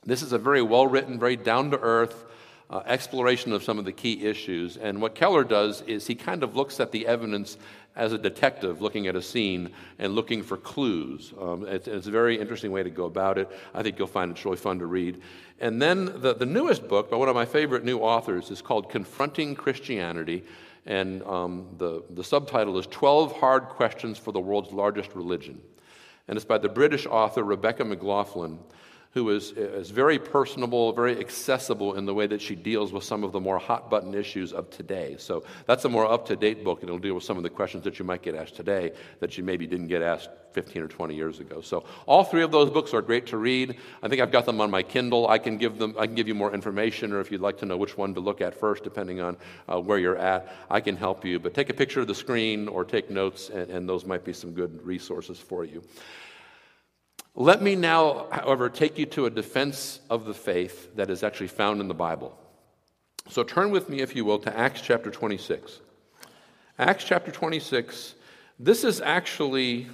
This 0.05 0.21
is 0.21 0.31
a 0.31 0.37
very 0.37 0.61
well 0.61 0.87
written, 0.87 1.19
very 1.19 1.35
down 1.35 1.71
to 1.71 1.79
earth 1.79 2.25
uh, 2.69 2.83
exploration 2.85 3.51
of 3.51 3.63
some 3.63 3.79
of 3.79 3.85
the 3.85 3.91
key 3.91 4.25
issues. 4.25 4.77
And 4.77 5.01
what 5.01 5.15
Keller 5.15 5.43
does 5.43 5.81
is 5.81 6.05
he 6.05 6.15
kind 6.15 6.43
of 6.43 6.55
looks 6.55 6.79
at 6.79 6.91
the 6.91 7.07
evidence 7.07 7.57
as 7.95 8.13
a 8.13 8.17
detective 8.17 8.81
looking 8.81 9.07
at 9.07 9.15
a 9.15 9.21
scene 9.21 9.71
and 9.97 10.13
looking 10.13 10.43
for 10.43 10.55
clues. 10.55 11.33
Um, 11.39 11.65
it's, 11.67 11.87
it's, 11.87 12.07
a 12.07 12.11
very 12.11 12.39
interesting 12.39 12.71
way 12.71 12.83
to 12.83 12.89
go 12.89 13.05
about 13.05 13.37
it. 13.37 13.49
I 13.73 13.83
think 13.83 13.97
you'll 13.97 14.07
find 14.07 14.31
it's 14.31 14.45
really 14.45 14.57
fun 14.57 14.79
to 14.79 14.85
read. 14.85 15.21
And 15.59 15.81
then 15.81 16.05
the, 16.21 16.33
the 16.33 16.45
newest 16.45 16.87
book 16.87 17.09
by 17.09 17.17
one 17.17 17.27
of 17.27 17.35
my 17.35 17.45
favorite 17.45 17.83
new 17.83 17.99
authors 17.99 18.51
is 18.51 18.61
called 18.61 18.89
Confronting 18.89 19.55
Christianity. 19.55 20.43
And 20.85 21.23
um, 21.23 21.67
the, 21.77 22.03
the 22.11 22.23
subtitle 22.23 22.77
is 22.77 22.87
12 22.87 23.37
Hard 23.39 23.63
Questions 23.65 24.17
for 24.17 24.31
the 24.31 24.39
World's 24.39 24.71
Largest 24.71 25.13
Religion. 25.15 25.59
And 26.27 26.37
it's 26.37 26.45
by 26.45 26.59
the 26.59 26.69
British 26.69 27.05
author 27.07 27.43
Rebecca 27.43 27.83
McLaughlin 27.83 28.59
who 29.11 29.29
is, 29.31 29.51
is 29.51 29.89
very 29.89 30.19
personable, 30.19 30.93
very 30.93 31.19
accessible 31.19 31.95
in 31.95 32.05
the 32.05 32.13
way 32.13 32.27
that 32.27 32.41
she 32.41 32.55
deals 32.55 32.93
with 32.93 33.03
some 33.03 33.23
of 33.23 33.31
the 33.31 33.39
more 33.39 33.57
hot 33.57 33.89
button 33.89 34.13
issues 34.13 34.53
of 34.53 34.69
today. 34.69 35.15
So 35.17 35.43
that's 35.65 35.83
a 35.85 35.89
more 35.89 36.09
up 36.09 36.27
to 36.27 36.35
date 36.35 36.63
book, 36.63 36.81
and 36.81 36.89
it'll 36.89 36.99
deal 36.99 37.15
with 37.15 37.23
some 37.23 37.37
of 37.37 37.43
the 37.43 37.49
questions 37.49 37.83
that 37.85 37.97
you 37.97 38.05
might 38.05 38.21
get 38.21 38.35
asked 38.35 38.55
today 38.55 38.91
that 39.19 39.35
you 39.35 39.43
maybe 39.43 39.65
didn't 39.65 39.87
get 39.87 40.03
asked 40.03 40.29
15 40.53 40.83
or 40.83 40.87
20 40.87 41.15
years 41.15 41.39
ago. 41.39 41.59
So 41.61 41.85
all 42.05 42.23
three 42.23 42.43
of 42.43 42.51
those 42.51 42.69
books 42.69 42.93
are 42.93 43.01
great 43.01 43.25
to 43.27 43.37
read. 43.37 43.77
I 44.03 44.07
think 44.07 44.21
I've 44.21 44.31
got 44.31 44.45
them 44.45 44.61
on 44.61 44.69
my 44.69 44.83
Kindle. 44.83 45.27
I 45.27 45.39
can 45.39 45.57
give 45.57 45.79
them. 45.79 45.95
I 45.97 46.05
can 46.05 46.15
give 46.15 46.27
you 46.27 46.35
more 46.35 46.53
information, 46.53 47.11
or 47.11 47.19
if 47.19 47.31
you'd 47.31 47.41
like 47.41 47.57
to 47.59 47.65
know 47.65 47.77
which 47.77 47.97
one 47.97 48.13
to 48.13 48.19
look 48.19 48.41
at 48.41 48.53
first, 48.53 48.83
depending 48.83 49.21
on 49.21 49.37
uh, 49.67 49.79
where 49.79 49.97
you're 49.97 50.17
at, 50.17 50.53
I 50.69 50.81
can 50.81 50.95
help 50.95 51.25
you. 51.25 51.39
But 51.39 51.53
take 51.55 51.69
a 51.69 51.73
picture 51.73 52.01
of 52.01 52.07
the 52.07 52.15
screen 52.15 52.67
or 52.67 52.85
take 52.85 53.09
notes, 53.09 53.49
and, 53.49 53.69
and 53.71 53.89
those 53.89 54.05
might 54.05 54.23
be 54.23 54.33
some 54.33 54.51
good 54.53 54.85
resources 54.85 55.39
for 55.39 55.65
you. 55.65 55.83
Let 57.35 57.61
me 57.61 57.75
now, 57.75 58.27
however, 58.31 58.69
take 58.69 58.97
you 58.97 59.05
to 59.07 59.25
a 59.25 59.29
defense 59.29 59.99
of 60.09 60.25
the 60.25 60.33
faith 60.33 60.95
that 60.95 61.09
is 61.09 61.23
actually 61.23 61.47
found 61.47 61.79
in 61.79 61.87
the 61.87 61.93
Bible. 61.93 62.37
So 63.29 63.43
turn 63.43 63.69
with 63.69 63.89
me, 63.89 64.01
if 64.01 64.15
you 64.15 64.25
will, 64.25 64.39
to 64.39 64.57
Acts 64.57 64.81
chapter 64.81 65.11
26. 65.11 65.79
Acts 66.79 67.03
chapter 67.03 67.31
26, 67.31 68.15
this 68.57 68.83
is 68.83 68.99
actually, 68.99 69.87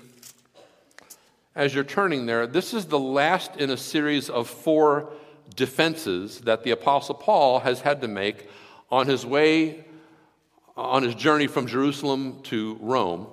as 1.55 1.75
you're 1.75 1.83
turning 1.83 2.25
there, 2.25 2.47
this 2.47 2.73
is 2.73 2.85
the 2.85 2.99
last 2.99 3.57
in 3.57 3.69
a 3.69 3.77
series 3.77 4.29
of 4.29 4.47
four 4.47 5.11
defenses 5.55 6.41
that 6.41 6.63
the 6.63 6.71
Apostle 6.71 7.15
Paul 7.15 7.59
has 7.59 7.81
had 7.81 8.01
to 8.01 8.07
make 8.07 8.49
on 8.89 9.07
his 9.07 9.25
way, 9.25 9.83
on 10.77 11.03
his 11.03 11.15
journey 11.15 11.47
from 11.47 11.67
Jerusalem 11.67 12.41
to 12.43 12.77
Rome. 12.79 13.27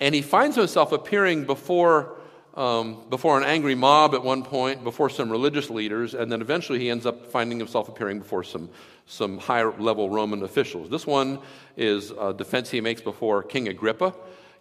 And 0.00 0.14
he 0.14 0.22
finds 0.22 0.56
himself 0.56 0.92
appearing 0.92 1.44
before 1.44 2.15
um, 2.56 3.02
before 3.10 3.36
an 3.36 3.44
angry 3.44 3.74
mob 3.74 4.14
at 4.14 4.24
one 4.24 4.42
point, 4.42 4.82
before 4.82 5.10
some 5.10 5.30
religious 5.30 5.68
leaders, 5.68 6.14
and 6.14 6.32
then 6.32 6.40
eventually 6.40 6.78
he 6.78 6.88
ends 6.88 7.04
up 7.04 7.26
finding 7.26 7.58
himself 7.58 7.88
appearing 7.88 8.18
before 8.18 8.42
some, 8.42 8.70
some 9.06 9.38
higher 9.38 9.72
level 9.72 10.08
Roman 10.08 10.42
officials. 10.42 10.88
This 10.88 11.06
one 11.06 11.38
is 11.76 12.12
a 12.18 12.32
defense 12.32 12.70
he 12.70 12.80
makes 12.80 13.02
before 13.02 13.42
King 13.42 13.68
Agrippa. 13.68 14.14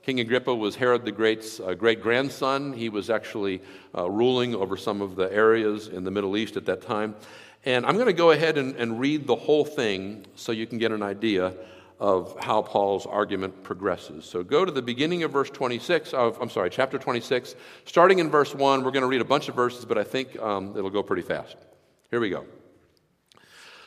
King 0.04 0.20
Agrippa 0.20 0.54
was 0.54 0.76
Herod 0.76 1.06
the 1.06 1.12
Great's 1.12 1.60
uh, 1.60 1.74
great 1.74 2.02
grandson. 2.02 2.74
He 2.74 2.90
was 2.90 3.10
actually 3.10 3.62
uh, 3.98 4.08
ruling 4.10 4.54
over 4.54 4.78
some 4.78 5.02
of 5.02 5.16
the 5.16 5.32
areas 5.34 5.88
in 5.88 6.04
the 6.04 6.12
Middle 6.12 6.38
East 6.38 6.58
at 6.58 6.66
that 6.66 6.82
time. 6.82 7.16
And 7.66 7.86
I'm 7.86 7.96
going 7.96 8.06
to 8.06 8.14
go 8.14 8.30
ahead 8.30 8.60
and, 8.60 8.76
and 8.76 9.00
read 9.00 9.26
the 9.26 9.36
whole 9.36 9.66
thing 9.66 10.26
so 10.36 10.52
you 10.52 10.68
can 10.68 10.78
get 10.78 10.92
an 10.92 11.02
idea 11.02 11.54
of 12.00 12.36
how 12.40 12.62
Paul's 12.62 13.06
argument 13.06 13.64
progresses. 13.64 14.26
So 14.26 14.44
go 14.44 14.66
to 14.66 14.72
the 14.72 14.82
beginning 14.82 15.24
of 15.24 15.32
verse 15.32 15.50
26, 15.50 16.14
of, 16.14 16.38
I'm 16.42 16.50
sorry, 16.50 16.70
chapter 16.70 16.98
26. 16.98 17.56
Starting 17.86 18.20
in 18.20 18.30
verse 18.30 18.54
1, 18.54 18.84
we're 18.84 18.92
going 18.92 19.02
to 19.02 19.08
read 19.08 19.22
a 19.22 19.26
bunch 19.26 19.48
of 19.48 19.56
verses, 19.56 19.86
but 19.86 19.98
I 19.98 20.04
think 20.04 20.38
um, 20.40 20.76
it'll 20.78 20.90
go 20.90 21.04
pretty 21.04 21.22
fast. 21.22 21.56
Here 22.12 22.20
we 22.20 22.30
go. 22.30 22.46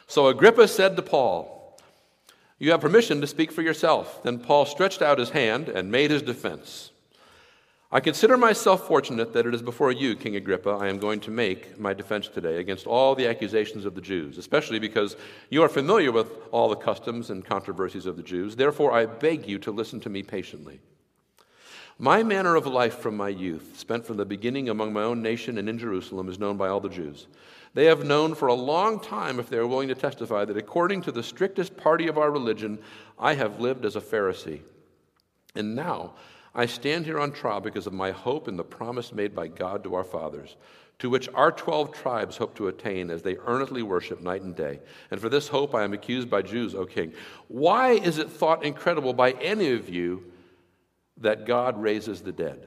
So 0.06 0.28
Agrippa 0.28 0.68
said 0.68 0.96
to 0.96 1.02
Paul, 1.02 1.78
You 2.58 2.70
have 2.70 2.80
permission 2.80 3.20
to 3.20 3.26
speak 3.26 3.52
for 3.52 3.60
yourself. 3.60 4.22
Then 4.22 4.38
Paul 4.38 4.64
stretched 4.64 5.02
out 5.02 5.18
his 5.18 5.30
hand 5.30 5.68
and 5.68 5.90
made 5.90 6.10
his 6.10 6.22
defense. 6.22 6.90
I 7.90 8.00
consider 8.00 8.36
myself 8.36 8.86
fortunate 8.86 9.32
that 9.32 9.46
it 9.46 9.54
is 9.54 9.62
before 9.62 9.92
you, 9.92 10.14
King 10.14 10.36
Agrippa, 10.36 10.68
I 10.68 10.88
am 10.88 10.98
going 10.98 11.20
to 11.20 11.30
make 11.30 11.80
my 11.80 11.94
defense 11.94 12.28
today 12.28 12.58
against 12.58 12.86
all 12.86 13.14
the 13.14 13.26
accusations 13.26 13.86
of 13.86 13.94
the 13.94 14.02
Jews, 14.02 14.36
especially 14.36 14.78
because 14.78 15.16
you 15.48 15.62
are 15.62 15.70
familiar 15.70 16.12
with 16.12 16.30
all 16.50 16.68
the 16.68 16.76
customs 16.76 17.30
and 17.30 17.42
controversies 17.42 18.04
of 18.04 18.18
the 18.18 18.22
Jews. 18.22 18.56
Therefore, 18.56 18.92
I 18.92 19.06
beg 19.06 19.48
you 19.48 19.58
to 19.60 19.70
listen 19.70 20.00
to 20.00 20.10
me 20.10 20.22
patiently. 20.22 20.80
My 21.98 22.22
manner 22.22 22.56
of 22.56 22.66
life 22.66 22.98
from 22.98 23.16
my 23.16 23.30
youth, 23.30 23.78
spent 23.78 24.04
from 24.04 24.18
the 24.18 24.26
beginning 24.26 24.68
among 24.68 24.92
my 24.92 25.02
own 25.02 25.22
nation 25.22 25.56
and 25.56 25.66
in 25.66 25.78
Jerusalem, 25.78 26.28
is 26.28 26.38
known 26.38 26.58
by 26.58 26.68
all 26.68 26.80
the 26.80 26.90
Jews. 26.90 27.26
They 27.72 27.86
have 27.86 28.04
known 28.04 28.34
for 28.34 28.48
a 28.48 28.54
long 28.54 29.00
time, 29.00 29.40
if 29.40 29.48
they 29.48 29.56
are 29.56 29.66
willing 29.66 29.88
to 29.88 29.94
testify, 29.94 30.44
that 30.44 30.58
according 30.58 31.00
to 31.02 31.12
the 31.12 31.22
strictest 31.22 31.74
party 31.74 32.06
of 32.06 32.18
our 32.18 32.30
religion, 32.30 32.80
I 33.18 33.32
have 33.32 33.60
lived 33.60 33.86
as 33.86 33.96
a 33.96 34.00
Pharisee. 34.02 34.60
And 35.54 35.74
now, 35.74 36.12
I 36.54 36.66
stand 36.66 37.04
here 37.04 37.18
on 37.18 37.32
trial 37.32 37.60
because 37.60 37.86
of 37.86 37.92
my 37.92 38.10
hope 38.10 38.48
in 38.48 38.56
the 38.56 38.64
promise 38.64 39.12
made 39.12 39.34
by 39.34 39.48
God 39.48 39.84
to 39.84 39.94
our 39.94 40.04
fathers, 40.04 40.56
to 40.98 41.10
which 41.10 41.28
our 41.34 41.52
12 41.52 41.92
tribes 41.92 42.36
hope 42.36 42.54
to 42.56 42.68
attain 42.68 43.10
as 43.10 43.22
they 43.22 43.36
earnestly 43.46 43.82
worship 43.82 44.20
night 44.20 44.42
and 44.42 44.56
day. 44.56 44.80
And 45.10 45.20
for 45.20 45.28
this 45.28 45.48
hope 45.48 45.74
I 45.74 45.84
am 45.84 45.92
accused 45.92 46.30
by 46.30 46.42
Jews, 46.42 46.74
O 46.74 46.86
king. 46.86 47.12
Why 47.48 47.92
is 47.92 48.18
it 48.18 48.30
thought 48.30 48.64
incredible 48.64 49.12
by 49.12 49.32
any 49.32 49.72
of 49.72 49.88
you 49.88 50.32
that 51.18 51.46
God 51.46 51.80
raises 51.80 52.22
the 52.22 52.32
dead? 52.32 52.66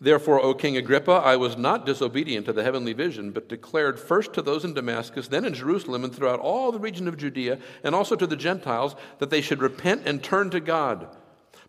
Therefore, 0.00 0.40
O 0.40 0.54
King 0.54 0.78
Agrippa, 0.78 1.12
I 1.12 1.36
was 1.36 1.58
not 1.58 1.84
disobedient 1.84 2.46
to 2.46 2.54
the 2.54 2.62
heavenly 2.62 2.94
vision, 2.94 3.32
but 3.32 3.50
declared 3.50 4.00
first 4.00 4.32
to 4.32 4.40
those 4.40 4.64
in 4.64 4.72
Damascus, 4.72 5.28
then 5.28 5.44
in 5.44 5.52
Jerusalem, 5.52 6.04
and 6.04 6.14
throughout 6.14 6.40
all 6.40 6.72
the 6.72 6.78
region 6.78 7.06
of 7.06 7.18
Judea, 7.18 7.58
and 7.84 7.94
also 7.94 8.16
to 8.16 8.26
the 8.26 8.36
Gentiles, 8.36 8.96
that 9.18 9.28
they 9.28 9.42
should 9.42 9.60
repent 9.60 10.02
and 10.06 10.22
turn 10.22 10.48
to 10.50 10.60
God, 10.60 11.14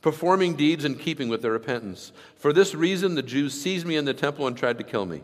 performing 0.02 0.56
deeds 0.56 0.86
in 0.86 0.96
keeping 0.96 1.28
with 1.28 1.42
their 1.42 1.52
repentance. 1.52 2.14
For 2.38 2.54
this 2.54 2.74
reason, 2.74 3.16
the 3.16 3.22
Jews 3.22 3.60
seized 3.60 3.86
me 3.86 3.98
in 3.98 4.06
the 4.06 4.14
temple 4.14 4.48
and 4.48 4.56
tried 4.56 4.78
to 4.78 4.86
kill 4.86 5.06
me. 5.06 5.24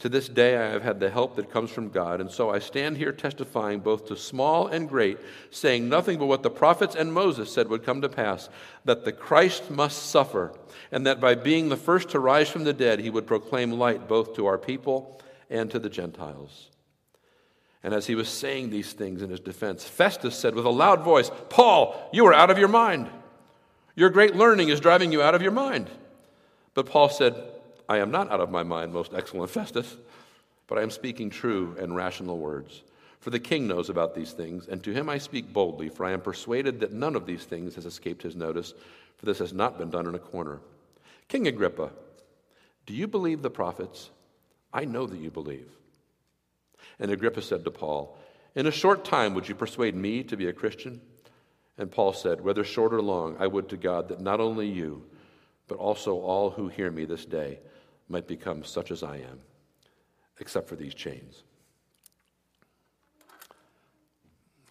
To 0.00 0.08
this 0.08 0.28
day, 0.30 0.56
I 0.56 0.70
have 0.70 0.82
had 0.82 0.98
the 0.98 1.10
help 1.10 1.36
that 1.36 1.50
comes 1.50 1.70
from 1.70 1.90
God, 1.90 2.22
and 2.22 2.30
so 2.30 2.48
I 2.48 2.58
stand 2.58 2.96
here 2.96 3.12
testifying 3.12 3.80
both 3.80 4.06
to 4.06 4.16
small 4.16 4.66
and 4.66 4.88
great, 4.88 5.18
saying 5.50 5.90
nothing 5.90 6.18
but 6.18 6.24
what 6.24 6.42
the 6.42 6.48
prophets 6.48 6.94
and 6.94 7.12
Moses 7.12 7.52
said 7.52 7.68
would 7.68 7.84
come 7.84 8.00
to 8.00 8.08
pass 8.08 8.48
that 8.86 9.04
the 9.04 9.12
Christ 9.12 9.70
must 9.70 10.10
suffer, 10.10 10.54
and 10.90 11.06
that 11.06 11.20
by 11.20 11.34
being 11.34 11.68
the 11.68 11.76
first 11.76 12.08
to 12.10 12.18
rise 12.18 12.48
from 12.48 12.64
the 12.64 12.72
dead, 12.72 13.00
he 13.00 13.10
would 13.10 13.26
proclaim 13.26 13.72
light 13.72 14.08
both 14.08 14.34
to 14.36 14.46
our 14.46 14.56
people 14.56 15.20
and 15.50 15.70
to 15.70 15.78
the 15.78 15.90
Gentiles. 15.90 16.70
And 17.82 17.92
as 17.92 18.06
he 18.06 18.14
was 18.14 18.28
saying 18.30 18.70
these 18.70 18.94
things 18.94 19.20
in 19.20 19.28
his 19.28 19.40
defense, 19.40 19.84
Festus 19.84 20.34
said 20.34 20.54
with 20.54 20.64
a 20.64 20.70
loud 20.70 21.02
voice, 21.02 21.30
Paul, 21.50 22.08
you 22.10 22.24
are 22.26 22.34
out 22.34 22.50
of 22.50 22.58
your 22.58 22.68
mind. 22.68 23.10
Your 23.96 24.08
great 24.08 24.34
learning 24.34 24.70
is 24.70 24.80
driving 24.80 25.12
you 25.12 25.20
out 25.20 25.34
of 25.34 25.42
your 25.42 25.52
mind. 25.52 25.90
But 26.72 26.86
Paul 26.86 27.10
said, 27.10 27.34
I 27.90 27.98
am 27.98 28.12
not 28.12 28.30
out 28.30 28.38
of 28.38 28.52
my 28.52 28.62
mind, 28.62 28.92
most 28.92 29.12
excellent 29.12 29.50
Festus, 29.58 29.96
but 30.68 30.78
I 30.78 30.82
am 30.82 30.90
speaking 30.90 31.28
true 31.28 31.76
and 31.80 31.96
rational 31.96 32.38
words. 32.38 32.84
For 33.18 33.30
the 33.30 33.40
king 33.40 33.66
knows 33.66 33.90
about 33.90 34.14
these 34.14 34.30
things, 34.30 34.68
and 34.68 34.82
to 34.84 34.92
him 34.92 35.08
I 35.08 35.18
speak 35.18 35.52
boldly, 35.52 35.88
for 35.88 36.06
I 36.06 36.12
am 36.12 36.20
persuaded 36.20 36.78
that 36.80 36.92
none 36.92 37.16
of 37.16 37.26
these 37.26 37.42
things 37.42 37.74
has 37.74 37.86
escaped 37.86 38.22
his 38.22 38.36
notice, 38.36 38.74
for 39.16 39.26
this 39.26 39.40
has 39.40 39.52
not 39.52 39.76
been 39.76 39.90
done 39.90 40.06
in 40.06 40.14
a 40.14 40.20
corner. 40.20 40.60
King 41.26 41.48
Agrippa, 41.48 41.90
do 42.86 42.94
you 42.94 43.08
believe 43.08 43.42
the 43.42 43.50
prophets? 43.50 44.10
I 44.72 44.84
know 44.84 45.06
that 45.06 45.18
you 45.18 45.32
believe. 45.32 45.68
And 47.00 47.10
Agrippa 47.10 47.42
said 47.42 47.64
to 47.64 47.72
Paul, 47.72 48.16
In 48.54 48.68
a 48.68 48.72
short 48.72 49.04
time 49.04 49.34
would 49.34 49.48
you 49.48 49.56
persuade 49.56 49.96
me 49.96 50.22
to 50.22 50.36
be 50.36 50.46
a 50.46 50.52
Christian? 50.52 51.00
And 51.76 51.90
Paul 51.90 52.12
said, 52.12 52.40
Whether 52.40 52.62
short 52.62 52.94
or 52.94 53.02
long, 53.02 53.36
I 53.40 53.48
would 53.48 53.68
to 53.70 53.76
God 53.76 54.08
that 54.08 54.20
not 54.20 54.38
only 54.38 54.68
you, 54.68 55.04
but 55.66 55.78
also 55.78 56.20
all 56.20 56.50
who 56.50 56.68
hear 56.68 56.92
me 56.92 57.04
this 57.04 57.24
day 57.24 57.58
might 58.10 58.26
become 58.26 58.64
such 58.64 58.90
as 58.90 59.02
I 59.02 59.18
am, 59.18 59.40
except 60.40 60.68
for 60.68 60.76
these 60.76 60.94
chains. 60.94 61.42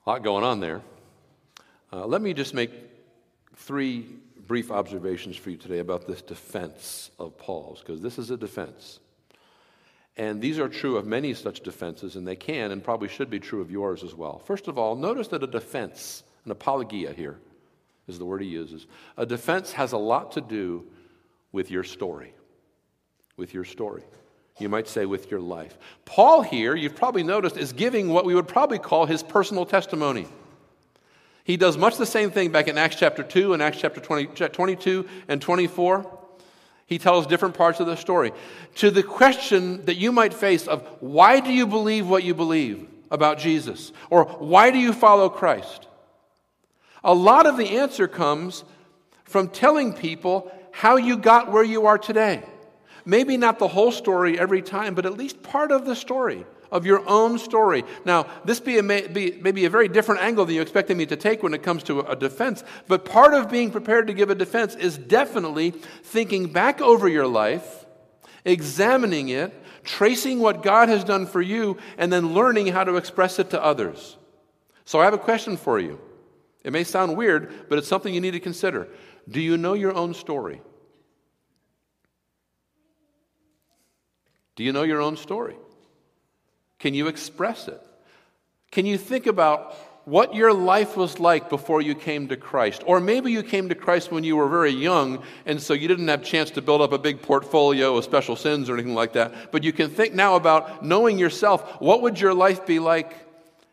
A 0.06 0.10
lot 0.10 0.24
going 0.24 0.44
on 0.44 0.60
there. 0.60 0.82
Uh, 1.92 2.06
let 2.06 2.22
me 2.22 2.34
just 2.34 2.54
make 2.54 2.72
three 3.56 4.06
brief 4.48 4.72
observations 4.72 5.38
for 5.38 5.52
you 5.52 5.58
today 5.58 5.80
about 5.80 6.06
this 6.06 6.22
defense 6.22 7.12
of 7.18 7.38
Paul's, 7.38 7.80
because 7.80 8.02
this 8.02 8.18
is 8.18 8.30
a 8.30 8.38
defense. 8.38 9.00
And 10.18 10.42
these 10.42 10.60
are 10.60 10.68
true 10.68 10.98
of 10.98 11.06
many 11.06 11.34
such 11.34 11.62
defenses, 11.62 12.18
and 12.18 12.28
they 12.28 12.36
can 12.36 12.72
and 12.72 12.84
probably 12.84 13.08
should 13.08 13.30
be 13.30 13.40
true 13.40 13.62
of 13.62 13.72
yours 13.72 14.04
as 14.04 14.14
well. 14.14 14.40
First 14.40 14.68
of 14.68 14.78
all, 14.78 14.96
notice 14.96 15.30
that 15.30 15.44
a 15.44 15.48
defense, 15.48 16.24
an 16.44 16.52
apologia 16.52 17.14
here 17.14 17.40
is 18.08 18.20
the 18.20 18.26
word 18.26 18.42
he 18.42 18.48
uses, 18.48 18.86
a 19.18 19.26
defense 19.26 19.72
has 19.72 19.94
a 19.94 19.98
lot 19.98 20.34
to 20.34 20.42
do 20.42 20.86
with 21.52 21.72
your 21.72 21.84
story 21.84 22.34
with 23.40 23.54
your 23.54 23.66
story. 23.66 24.04
You 24.60 24.70
might 24.70 24.88
say 24.88 25.06
with 25.06 25.32
your 25.32 25.40
life. 25.40 25.78
Paul 26.06 26.42
here, 26.42 26.76
you've 26.76 26.96
probably 26.96 27.24
noticed, 27.24 27.58
is 27.58 27.72
giving 27.74 28.10
what 28.10 28.26
we 28.26 28.36
would 28.36 28.48
probably 28.48 28.78
call 28.78 29.06
his 29.06 29.24
personal 29.24 29.66
testimony. 29.66 30.28
He 31.46 31.58
does 31.58 31.78
much 31.78 31.98
the 31.98 32.06
same 32.06 32.30
thing 32.30 32.52
back 32.52 32.68
in 32.68 32.78
Acts 32.78 32.98
chapter 32.98 33.24
2 33.24 33.54
and 33.54 33.64
Acts 33.64 33.80
chapter 33.80 34.02
20, 34.02 34.28
22 34.50 35.10
and 35.30 35.42
24. 35.42 36.20
He 36.86 37.00
tells 37.00 37.26
different 37.26 37.56
parts 37.56 37.80
of 37.80 37.88
the 37.88 37.96
story. 37.96 38.34
To 38.76 38.92
the 38.92 39.04
question 39.04 39.86
that 39.86 39.96
you 39.96 40.12
might 40.12 40.34
face 40.34 40.68
of 40.68 40.86
why 41.00 41.40
do 41.40 41.54
you 41.54 41.66
believe 41.66 42.08
what 42.08 42.24
you 42.24 42.36
believe 42.36 42.88
about 43.10 43.40
Jesus? 43.40 43.94
Or 44.10 44.26
why 44.26 44.72
do 44.72 44.78
you 44.78 44.92
follow 44.92 45.30
Christ? 45.30 45.88
A 47.04 47.14
lot 47.14 47.46
of 47.46 47.58
the 47.58 47.78
answer 47.78 48.08
comes 48.08 48.66
from 49.24 49.48
telling 49.48 49.94
people 49.94 50.52
how 50.72 50.98
you 50.98 51.18
got 51.18 51.52
where 51.52 51.64
you 51.64 51.86
are 51.86 51.98
today. 51.98 52.44
Maybe 53.06 53.38
not 53.38 53.60
the 53.60 53.68
whole 53.68 53.92
story 53.92 54.40
every 54.40 54.62
time, 54.62 54.96
but 54.96 55.06
at 55.06 55.18
least 55.18 55.42
part 55.44 55.72
of 55.72 55.86
the 55.86 55.96
story, 55.96 56.46
of 56.72 56.86
your 56.86 57.08
own 57.08 57.40
story. 57.40 57.84
Now, 58.06 58.28
this 58.46 58.60
be, 58.60 58.78
a, 58.78 58.84
be 58.84 59.40
maybe 59.42 59.66
a 59.66 59.70
very 59.70 59.88
different 59.88 60.22
angle 60.22 60.46
than 60.46 60.56
you 60.56 60.62
expected 60.62 60.98
me 60.98 61.06
to 61.08 61.16
take 61.16 61.42
when 61.44 61.54
it 61.54 61.64
comes 61.64 61.84
to 61.84 62.02
a 62.02 62.16
defense, 62.16 62.64
but 62.88 63.06
part 63.06 63.34
of 63.34 63.50
being 63.50 63.72
prepared 63.72 64.08
to 64.08 64.14
give 64.14 64.30
a 64.30 64.36
defense 64.36 64.76
is 64.76 64.98
definitely 64.98 65.72
thinking 65.72 66.52
back 66.52 66.82
over 66.82 67.08
your 67.08 67.28
life, 67.28 67.86
examining 68.46 69.30
it, 69.30 69.54
tracing 69.84 70.40
what 70.40 70.62
God 70.62 70.90
has 70.90 71.04
done 71.04 71.26
for 71.26 71.42
you, 71.42 71.78
and 71.98 72.12
then 72.12 72.34
learning 72.34 72.68
how 72.68 72.84
to 72.84 72.98
express 72.98 73.40
it 73.40 73.50
to 73.52 73.64
others. 73.64 74.18
So 74.86 75.00
I 75.00 75.06
have 75.06 75.14
a 75.14 75.20
question 75.20 75.58
for 75.58 75.80
you. 75.80 76.00
It 76.64 76.74
may 76.74 76.84
sound 76.84 77.16
weird, 77.16 77.70
but 77.70 77.78
it's 77.78 77.88
something 77.88 78.14
you 78.14 78.22
need 78.22 78.32
to 78.32 78.40
consider. 78.40 78.88
Do 79.30 79.40
you 79.40 79.58
know 79.58 79.74
your 79.74 79.94
own 79.94 80.14
story? 80.14 80.62
Do 84.60 84.66
you 84.66 84.74
know 84.74 84.84
your 84.84 85.00
own 85.00 85.16
story? 85.16 85.56
Can 86.80 86.94
you 86.94 87.08
express 87.08 87.70
it? 87.70 87.82
Can 88.72 88.86
you 88.86 88.98
think 88.98 89.26
about 89.26 89.74
what 90.04 90.36
your 90.36 90.52
life 90.52 90.98
was 90.98 91.18
like 91.18 91.50
before 91.50 91.82
you 91.82 91.96
came 91.96 92.28
to 92.28 92.36
Christ? 92.36 92.84
Or 92.86 93.00
maybe 93.00 93.32
you 93.32 93.42
came 93.42 93.70
to 93.70 93.76
Christ 93.76 94.12
when 94.12 94.26
you 94.26 94.36
were 94.36 94.50
very 94.50 94.72
young, 94.72 95.24
and 95.46 95.62
so 95.62 95.74
you 95.74 95.88
didn't 95.88 96.10
have 96.10 96.24
a 96.24 96.26
chance 96.26 96.52
to 96.52 96.62
build 96.62 96.82
up 96.82 96.92
a 96.92 96.98
big 96.98 97.22
portfolio 97.22 97.96
of 97.96 98.04
special 98.04 98.36
sins 98.36 98.70
or 98.70 98.74
anything 98.74 98.96
like 98.96 99.14
that. 99.14 99.54
But 99.54 99.64
you 99.64 99.72
can 99.72 99.90
think 99.92 100.14
now 100.14 100.36
about 100.36 100.84
knowing 100.84 101.18
yourself. 101.18 101.80
What 101.80 102.02
would 102.02 102.20
your 102.20 102.34
life 102.34 102.66
be 102.66 102.80
like 102.80 103.16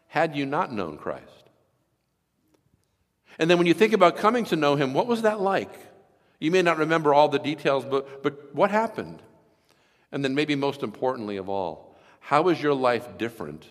had 0.07 0.37
you 0.37 0.47
not 0.47 0.73
known 0.73 0.99
Christ? 0.99 1.51
And 3.41 3.51
then 3.51 3.59
when 3.59 3.67
you 3.67 3.75
think 3.75 3.93
about 3.93 4.19
coming 4.19 4.45
to 4.45 4.55
know 4.55 4.77
Him, 4.77 4.95
what 4.95 5.09
was 5.09 5.23
that 5.23 5.41
like? 5.41 5.75
You 6.39 6.53
may 6.53 6.63
not 6.63 6.79
remember 6.79 7.13
all 7.13 7.29
the 7.29 7.41
details, 7.41 7.85
but, 7.85 8.23
but 8.23 8.55
what 8.55 8.71
happened? 8.71 9.21
And 10.13 10.25
then, 10.25 10.35
maybe 10.35 10.55
most 10.55 10.83
importantly 10.83 11.37
of 11.37 11.49
all, 11.49 11.97
how 12.21 12.49
is 12.49 12.61
your 12.61 12.75
life 12.75 13.19
different 13.19 13.65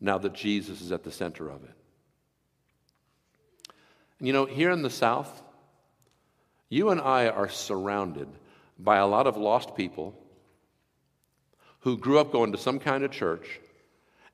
now 0.00 0.18
that 0.18 0.34
Jesus 0.34 0.80
is 0.80 0.92
at 0.92 1.04
the 1.04 1.12
center 1.12 1.48
of 1.48 1.62
it? 1.64 1.74
And 4.18 4.26
you 4.26 4.32
know, 4.32 4.46
here 4.46 4.70
in 4.70 4.82
the 4.82 4.90
South, 4.90 5.42
you 6.68 6.90
and 6.90 7.00
I 7.00 7.28
are 7.28 7.48
surrounded 7.48 8.28
by 8.78 8.98
a 8.98 9.06
lot 9.06 9.26
of 9.26 9.36
lost 9.36 9.74
people 9.74 10.14
who 11.80 11.96
grew 11.96 12.18
up 12.18 12.32
going 12.32 12.52
to 12.52 12.58
some 12.58 12.78
kind 12.78 13.04
of 13.04 13.10
church 13.10 13.60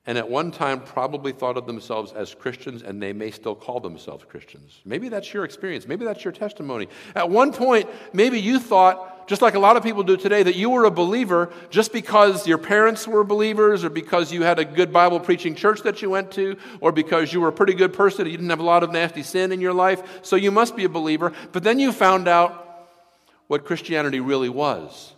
and 0.07 0.17
at 0.17 0.29
one 0.29 0.51
time 0.51 0.79
probably 0.79 1.33
thought 1.33 1.57
of 1.57 1.67
themselves 1.67 2.13
as 2.13 2.33
Christians, 2.33 2.81
and 2.81 3.03
they 3.03 3.11
may 3.11 3.29
still 3.29 3.53
call 3.53 3.81
themselves 3.81 4.23
Christians. 4.23 4.79
Maybe 4.85 5.09
that's 5.09 5.33
your 5.33 5.43
experience. 5.43 5.85
Maybe 5.85 6.05
that's 6.05 6.23
your 6.23 6.31
testimony. 6.31 6.87
At 7.13 7.29
one 7.29 7.51
point, 7.51 7.89
maybe 8.13 8.39
you 8.39 8.57
thought, 8.57 9.16
just 9.27 9.41
like 9.41 9.55
a 9.55 9.59
lot 9.59 9.77
of 9.77 9.83
people 9.83 10.03
do 10.03 10.17
today, 10.17 10.41
that 10.41 10.55
you 10.55 10.69
were 10.69 10.85
a 10.85 10.91
believer 10.91 11.51
just 11.69 11.93
because 11.93 12.47
your 12.47 12.57
parents 12.57 13.07
were 13.07 13.23
believers, 13.23 13.83
or 13.83 13.89
because 13.89 14.31
you 14.31 14.41
had 14.43 14.57
a 14.57 14.65
good 14.65 14.91
Bible 14.91 15.19
preaching 15.19 15.53
church 15.53 15.83
that 15.83 16.01
you 16.01 16.09
went 16.09 16.31
to, 16.31 16.57
or 16.79 16.91
because 16.91 17.31
you 17.31 17.41
were 17.41 17.49
a 17.49 17.53
pretty 17.53 17.73
good 17.73 17.93
person, 17.93 18.21
and 18.21 18.31
you 18.31 18.37
didn't 18.37 18.49
have 18.49 18.59
a 18.59 18.63
lot 18.63 18.83
of 18.83 18.91
nasty 18.91 19.21
sin 19.21 19.51
in 19.51 19.61
your 19.61 19.73
life, 19.73 20.01
so 20.23 20.35
you 20.35 20.49
must 20.49 20.75
be 20.75 20.85
a 20.85 20.89
believer. 20.89 21.33
But 21.51 21.63
then 21.63 21.77
you 21.77 21.91
found 21.91 22.27
out 22.27 22.63
what 23.47 23.65
Christianity 23.65 24.19
really 24.19 24.49
was. 24.49 25.13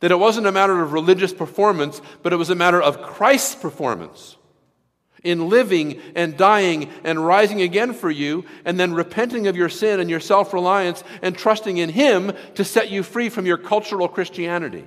That 0.00 0.10
it 0.10 0.18
wasn't 0.18 0.46
a 0.46 0.52
matter 0.52 0.82
of 0.82 0.92
religious 0.92 1.32
performance, 1.32 2.00
but 2.22 2.32
it 2.32 2.36
was 2.36 2.50
a 2.50 2.54
matter 2.54 2.82
of 2.82 3.02
Christ's 3.02 3.54
performance 3.54 4.36
in 5.24 5.48
living 5.48 6.00
and 6.14 6.36
dying 6.36 6.90
and 7.04 7.24
rising 7.24 7.62
again 7.62 7.92
for 7.92 8.10
you, 8.10 8.44
and 8.64 8.78
then 8.78 8.92
repenting 8.94 9.46
of 9.46 9.56
your 9.56 9.68
sin 9.68 10.00
and 10.00 10.10
your 10.10 10.20
self 10.20 10.52
reliance 10.52 11.04
and 11.22 11.36
trusting 11.36 11.76
in 11.76 11.88
Him 11.88 12.32
to 12.54 12.64
set 12.64 12.90
you 12.90 13.02
free 13.02 13.28
from 13.28 13.46
your 13.46 13.58
cultural 13.58 14.08
Christianity. 14.08 14.86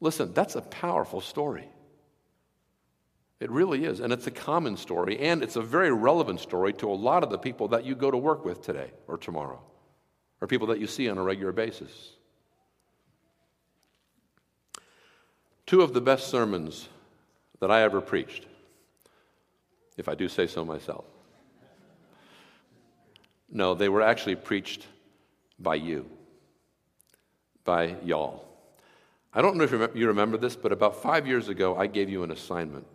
Listen, 0.00 0.32
that's 0.34 0.56
a 0.56 0.60
powerful 0.60 1.20
story. 1.20 1.68
It 3.40 3.50
really 3.50 3.84
is. 3.84 4.00
And 4.00 4.12
it's 4.12 4.26
a 4.26 4.30
common 4.30 4.76
story, 4.76 5.18
and 5.18 5.42
it's 5.42 5.56
a 5.56 5.62
very 5.62 5.92
relevant 5.92 6.40
story 6.40 6.72
to 6.74 6.90
a 6.90 6.94
lot 6.94 7.22
of 7.22 7.30
the 7.30 7.38
people 7.38 7.68
that 7.68 7.84
you 7.84 7.94
go 7.94 8.10
to 8.10 8.16
work 8.16 8.44
with 8.44 8.62
today 8.62 8.90
or 9.06 9.18
tomorrow, 9.18 9.60
or 10.40 10.48
people 10.48 10.68
that 10.68 10.80
you 10.80 10.86
see 10.86 11.08
on 11.08 11.18
a 11.18 11.22
regular 11.22 11.52
basis. 11.52 12.12
Two 15.66 15.82
of 15.82 15.94
the 15.94 16.00
best 16.00 16.28
sermons 16.28 16.88
that 17.60 17.70
I 17.70 17.82
ever 17.82 18.00
preached, 18.00 18.46
if 19.96 20.08
I 20.08 20.14
do 20.14 20.28
say 20.28 20.46
so 20.46 20.64
myself. 20.64 21.04
No, 23.50 23.74
they 23.74 23.88
were 23.88 24.02
actually 24.02 24.36
preached 24.36 24.86
by 25.58 25.76
you, 25.76 26.06
by 27.64 27.96
y'all. 28.04 28.44
I 29.32 29.42
don't 29.42 29.56
know 29.56 29.64
if 29.64 29.72
you 29.94 30.08
remember 30.08 30.36
this, 30.36 30.56
but 30.56 30.72
about 30.72 31.02
five 31.02 31.26
years 31.26 31.48
ago, 31.48 31.76
I 31.76 31.86
gave 31.86 32.08
you 32.08 32.22
an 32.22 32.30
assignment. 32.30 32.86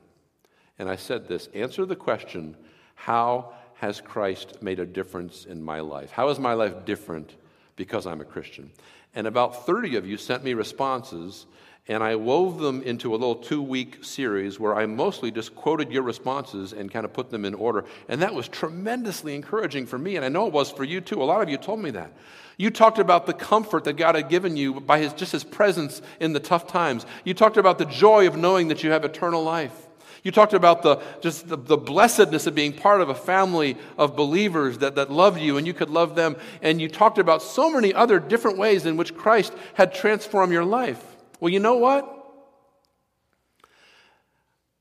And 0.77 0.89
I 0.89 0.95
said 0.95 1.27
this 1.27 1.47
answer 1.53 1.85
the 1.85 1.95
question 1.95 2.55
how 2.95 3.53
has 3.75 4.01
Christ 4.01 4.61
made 4.61 4.79
a 4.79 4.85
difference 4.85 5.45
in 5.45 5.63
my 5.63 5.79
life? 5.79 6.11
How 6.11 6.27
is 6.29 6.39
my 6.39 6.53
life 6.53 6.83
different 6.83 7.35
because 7.77 8.05
I'm 8.05 8.19
a 8.19 8.25
Christian? 8.25 8.71
And 9.15 9.25
about 9.25 9.65
30 9.65 9.95
of 9.95 10.05
you 10.05 10.17
sent 10.17 10.43
me 10.43 10.53
responses 10.53 11.45
And 11.89 12.03
I 12.03 12.15
wove 12.15 12.59
them 12.59 12.83
into 12.83 13.15
a 13.15 13.17
little 13.17 13.35
two 13.35 13.63
week 13.63 14.05
series 14.05 14.59
where 14.59 14.75
I 14.75 14.85
mostly 14.85 15.31
just 15.31 15.55
quoted 15.55 15.91
your 15.91 16.03
responses 16.03 16.71
and 16.71 16.91
kind 16.91 17.03
of 17.03 17.11
put 17.11 17.31
them 17.31 17.45
in 17.45 17.55
order. 17.55 17.83
And 18.07 18.21
that 18.21 18.35
was 18.35 18.47
tremendously 18.47 19.33
encouraging 19.33 19.87
for 19.87 19.97
me. 19.97 20.15
And 20.15 20.23
I 20.23 20.29
know 20.29 20.45
it 20.45 20.53
was 20.53 20.69
for 20.69 20.83
you 20.83 21.01
too. 21.01 21.21
A 21.21 21.25
lot 21.25 21.41
of 21.41 21.49
you 21.49 21.57
told 21.57 21.79
me 21.79 21.89
that. 21.91 22.13
You 22.57 22.69
talked 22.69 22.99
about 22.99 23.25
the 23.25 23.33
comfort 23.33 23.85
that 23.85 23.93
God 23.93 24.13
had 24.13 24.29
given 24.29 24.55
you 24.55 24.79
by 24.79 24.99
his, 24.99 25.13
just 25.13 25.31
his 25.31 25.43
presence 25.43 26.03
in 26.19 26.33
the 26.33 26.39
tough 26.39 26.67
times. 26.67 27.07
You 27.23 27.33
talked 27.33 27.57
about 27.57 27.79
the 27.79 27.85
joy 27.85 28.27
of 28.27 28.37
knowing 28.37 28.67
that 28.67 28.83
you 28.83 28.91
have 28.91 29.03
eternal 29.03 29.43
life. 29.43 29.87
You 30.23 30.31
talked 30.31 30.53
about 30.53 30.83
the, 30.83 31.01
just 31.21 31.47
the, 31.47 31.55
the, 31.55 31.77
blessedness 31.77 32.45
of 32.45 32.53
being 32.53 32.73
part 32.73 33.01
of 33.01 33.09
a 33.09 33.15
family 33.15 33.77
of 33.97 34.15
believers 34.15 34.79
that, 34.79 34.95
that 34.95 35.09
love 35.09 35.39
you 35.39 35.57
and 35.57 35.65
you 35.65 35.73
could 35.73 35.89
love 35.89 36.15
them. 36.15 36.35
And 36.61 36.79
you 36.79 36.89
talked 36.89 37.17
about 37.17 37.41
so 37.41 37.71
many 37.71 37.93
other 37.95 38.19
different 38.19 38.57
ways 38.57 38.85
in 38.85 38.95
which 38.97 39.15
Christ 39.15 39.53
had 39.73 39.95
transformed 39.95 40.51
your 40.51 40.65
life. 40.65 41.03
Well, 41.39 41.51
you 41.51 41.59
know 41.59 41.75
what? 41.75 42.15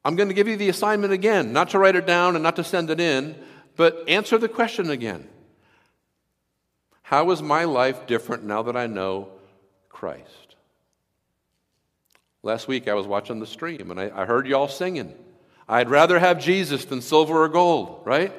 I'm 0.04 0.16
going 0.16 0.28
to 0.28 0.34
give 0.34 0.48
you 0.48 0.56
the 0.56 0.68
assignment 0.68 1.12
again, 1.12 1.52
not 1.52 1.70
to 1.70 1.78
write 1.78 1.96
it 1.96 2.06
down 2.06 2.34
and 2.34 2.42
not 2.42 2.56
to 2.56 2.64
send 2.64 2.90
it 2.90 3.00
in, 3.00 3.36
but 3.76 4.08
answer 4.08 4.38
the 4.38 4.48
question 4.48 4.90
again. 4.90 5.28
How 7.02 7.30
is 7.30 7.42
my 7.42 7.64
life 7.64 8.06
different 8.06 8.44
now 8.44 8.62
that 8.62 8.76
I 8.76 8.86
know 8.86 9.28
Christ? 9.88 10.56
Last 12.42 12.68
week 12.68 12.88
I 12.88 12.94
was 12.94 13.06
watching 13.06 13.40
the 13.40 13.46
stream 13.46 13.90
and 13.90 14.00
I, 14.00 14.10
I 14.14 14.24
heard 14.24 14.46
y'all 14.46 14.68
singing. 14.68 15.14
I'd 15.68 15.90
rather 15.90 16.18
have 16.18 16.40
Jesus 16.40 16.84
than 16.84 17.02
silver 17.02 17.42
or 17.42 17.48
gold, 17.48 18.02
right? 18.04 18.32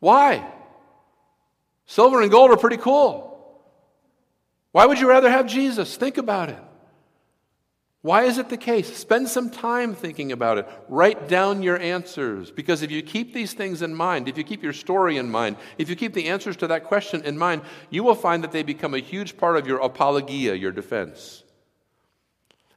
Why? 0.00 0.46
Silver 1.86 2.22
and 2.22 2.30
gold 2.30 2.50
are 2.50 2.56
pretty 2.56 2.76
cool. 2.76 3.30
Why 4.72 4.86
would 4.86 4.98
you 4.98 5.08
rather 5.08 5.30
have 5.30 5.46
Jesus? 5.46 5.96
Think 5.96 6.18
about 6.18 6.48
it. 6.50 6.63
Why 8.04 8.24
is 8.24 8.36
it 8.36 8.50
the 8.50 8.58
case? 8.58 8.94
Spend 8.94 9.30
some 9.30 9.48
time 9.48 9.94
thinking 9.94 10.30
about 10.30 10.58
it. 10.58 10.68
Write 10.90 11.26
down 11.26 11.62
your 11.62 11.78
answers. 11.78 12.50
Because 12.50 12.82
if 12.82 12.90
you 12.90 13.00
keep 13.02 13.32
these 13.32 13.54
things 13.54 13.80
in 13.80 13.94
mind, 13.94 14.28
if 14.28 14.36
you 14.36 14.44
keep 14.44 14.62
your 14.62 14.74
story 14.74 15.16
in 15.16 15.30
mind, 15.30 15.56
if 15.78 15.88
you 15.88 15.96
keep 15.96 16.12
the 16.12 16.28
answers 16.28 16.54
to 16.58 16.66
that 16.66 16.84
question 16.84 17.24
in 17.24 17.38
mind, 17.38 17.62
you 17.88 18.04
will 18.04 18.14
find 18.14 18.44
that 18.44 18.52
they 18.52 18.62
become 18.62 18.92
a 18.92 18.98
huge 18.98 19.38
part 19.38 19.56
of 19.56 19.66
your 19.66 19.78
apologia, 19.78 20.54
your 20.54 20.70
defense. 20.70 21.44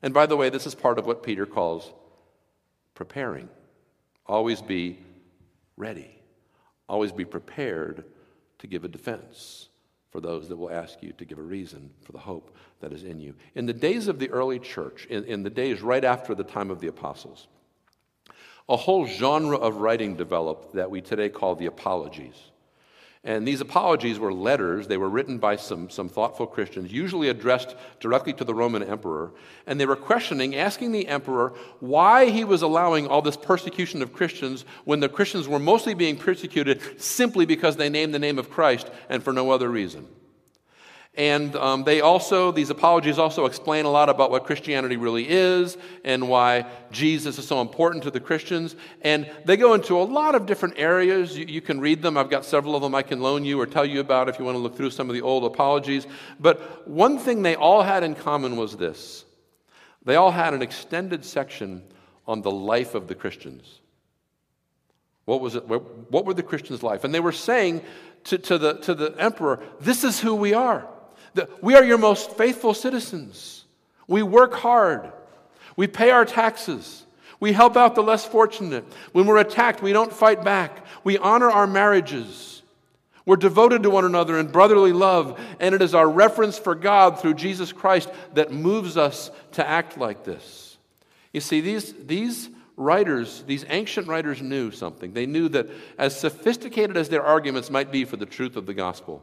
And 0.02 0.14
by 0.14 0.28
the 0.28 0.38
way, 0.38 0.50
this 0.50 0.66
is 0.66 0.74
part 0.74 0.98
of 0.98 1.06
what 1.06 1.24
Peter 1.24 1.46
calls 1.46 1.92
preparing. 2.96 3.50
Always 4.28 4.62
be 4.62 4.98
ready, 5.76 6.22
always 6.88 7.12
be 7.12 7.26
prepared 7.26 8.06
to 8.60 8.68
give 8.68 8.86
a 8.86 8.88
defense 8.88 9.68
for 10.18 10.22
those 10.22 10.50
that 10.50 10.58
will 10.58 10.72
ask 10.72 11.04
you 11.04 11.14
to 11.14 11.26
give 11.26 11.38
a 11.38 11.44
reason 11.44 11.92
for 12.02 12.12
the 12.12 12.18
hope 12.18 12.58
that 12.80 12.92
is 12.92 13.04
in 13.04 13.20
you. 13.20 13.36
In 13.54 13.68
the 13.68 13.74
days 13.74 14.08
of 14.08 14.18
the 14.18 14.32
early 14.32 14.58
church, 14.58 15.06
in, 15.12 15.24
in 15.26 15.44
the 15.44 15.50
days 15.52 15.84
right 15.84 16.04
after 16.04 16.34
the 16.34 16.44
time 16.44 16.72
of 16.72 16.80
the 16.80 16.88
apostles, 16.88 17.48
a 18.68 18.76
whole 18.76 19.06
genre 19.06 19.58
of 19.58 19.76
writing 19.76 20.16
developed 20.16 20.74
that 20.74 20.90
we 20.90 21.02
today 21.02 21.30
call 21.30 21.54
the 21.54 21.68
apologies. 21.68 22.34
And 23.24 23.48
these 23.48 23.62
apologies 23.62 24.20
were 24.20 24.34
letters. 24.34 24.88
They 24.88 24.98
were 24.98 25.10
written 25.10 25.38
by 25.38 25.56
some, 25.56 25.90
some 25.90 26.08
thoughtful 26.08 26.48
Christians, 26.48 26.92
usually 26.92 27.30
addressed 27.30 27.76
directly 28.00 28.34
to 28.34 28.44
the 28.44 28.54
Roman 28.54 28.84
emperor. 28.84 29.32
And 29.66 29.80
they 29.80 29.86
were 29.86 29.96
questioning, 29.96 30.56
asking 30.56 30.92
the 30.92 31.08
emperor 31.08 31.54
why 31.80 32.30
he 32.30 32.44
was 32.44 32.62
allowing 32.62 33.08
all 33.08 33.22
this 33.22 33.38
persecution 33.38 34.02
of 34.02 34.14
Christians 34.14 34.66
when 34.86 35.00
the 35.00 35.10
Christians 35.10 35.48
were 35.48 35.60
mostly 35.60 35.94
being 35.94 36.16
persecuted 36.16 37.02
simply 37.02 37.46
because 37.46 37.76
they 37.76 37.90
named 37.90 38.14
the 38.14 38.20
name 38.20 38.40
of 38.40 38.50
Christ 38.50 38.90
and 39.10 39.24
for 39.24 39.34
no 39.34 39.52
other 39.52 39.70
reason. 39.70 40.08
And 41.18 41.56
um, 41.56 41.84
they 41.84 42.00
also, 42.00 42.52
these 42.52 42.70
apologies 42.70 43.18
also 43.18 43.46
explain 43.46 43.86
a 43.86 43.90
lot 43.90 44.08
about 44.08 44.30
what 44.30 44.46
Christianity 44.46 44.98
really 44.98 45.28
is 45.28 45.76
and 46.04 46.30
why 46.30 46.68
Jesus 46.92 47.40
is 47.40 47.48
so 47.48 47.60
important 47.60 48.04
to 48.04 48.12
the 48.12 48.20
Christians. 48.20 48.76
And 49.02 49.28
they 49.44 49.58
go 49.58 49.74
into 49.74 50.00
a 50.00 50.04
lot 50.04 50.36
of 50.36 50.46
different 50.46 50.76
areas. 50.78 51.36
You, 51.36 51.46
you, 51.48 51.60
can 51.60 51.80
read 51.80 52.04
them. 52.04 52.18
I've 52.18 52.30
got 52.30 52.46
several 52.46 52.76
of 52.76 52.84
them 52.84 52.94
I 52.94 53.02
can 53.02 53.20
loan 53.20 53.46
you 53.46 53.60
or 53.60 53.66
tell 53.66 53.84
you 53.84 54.00
about 54.00 54.30
if 54.30 54.38
you 54.38 54.46
want 54.46 54.58
to 54.58 54.60
look 54.60 54.78
through 54.78 54.92
some 54.92 55.10
of 55.10 55.16
the 55.16 55.24
old 55.24 55.44
apologies. 55.44 56.06
But 56.40 56.88
one 56.88 57.18
thing 57.18 57.42
they 57.42 57.56
all 57.56 57.82
had 57.82 58.04
in 58.04 58.14
common 58.14 58.56
was 58.56 58.78
this 58.78 59.26
they 60.06 60.16
all 60.16 60.32
had 60.32 60.54
an 60.54 60.62
extended 60.62 61.26
section 61.26 61.84
on 62.28 62.44
the 62.44 62.52
life 62.52 62.94
of 62.94 63.08
the 63.08 63.16
Christians. 63.16 63.82
What 65.26 65.42
was 65.42 65.56
it? 65.56 65.68
What 65.68 66.26
were 66.26 66.36
the 66.36 66.44
Christians' 66.44 66.84
life? 66.84 67.04
And 67.04 67.14
they 67.14 67.20
were 67.20 67.32
saying 67.32 67.82
to, 68.26 68.38
to, 68.38 68.58
the, 68.58 68.74
to 68.76 68.94
the 68.94 69.16
emperor, 69.18 69.60
This 69.82 70.04
is 70.04 70.20
who 70.20 70.36
we 70.36 70.54
are. 70.54 70.88
We 71.62 71.76
are 71.76 71.84
your 71.84 71.98
most 71.98 72.32
faithful 72.38 72.74
citizens. 72.74 73.66
We 74.08 74.24
work 74.24 74.54
hard. 74.54 75.12
We 75.76 75.88
pay 75.88 76.10
our 76.12 76.26
taxes. 76.26 77.06
We 77.40 77.54
help 77.54 77.78
out 77.78 77.96
the 77.96 78.04
less 78.04 78.26
fortunate. 78.26 78.84
When 79.12 79.28
we're 79.28 79.38
attacked, 79.38 79.82
we 79.82 79.94
don't 79.94 80.12
fight 80.12 80.44
back. 80.44 80.86
We 81.04 81.18
honor 81.18 81.50
our 81.50 81.68
marriages. 81.68 82.64
We're 83.26 83.36
devoted 83.36 83.84
to 83.84 83.90
one 83.90 84.06
another 84.06 84.40
in 84.40 84.48
brotherly 84.48 84.94
love, 84.94 85.40
and 85.60 85.76
it 85.76 85.82
is 85.82 85.94
our 85.94 86.10
reference 86.10 86.58
for 86.58 86.74
God 86.74 87.20
through 87.20 87.34
Jesus 87.34 87.74
Christ 87.74 88.10
that 88.34 88.52
moves 88.52 88.96
us 88.96 89.30
to 89.52 89.68
act 89.68 89.98
like 89.98 90.24
this. 90.24 90.78
You 91.34 91.42
see, 91.42 91.60
these, 91.60 91.94
these 91.94 92.50
writers, 92.78 93.44
these 93.46 93.66
ancient 93.68 94.08
writers 94.08 94.42
knew 94.42 94.72
something. 94.72 95.12
They 95.12 95.26
knew 95.26 95.50
that 95.50 95.70
as 95.98 96.18
sophisticated 96.18 96.96
as 96.96 97.10
their 97.10 97.24
arguments 97.24 97.70
might 97.70 97.92
be 97.92 98.06
for 98.06 98.16
the 98.16 98.26
truth 98.26 98.56
of 98.56 98.66
the 98.66 98.74
gospel, 98.74 99.22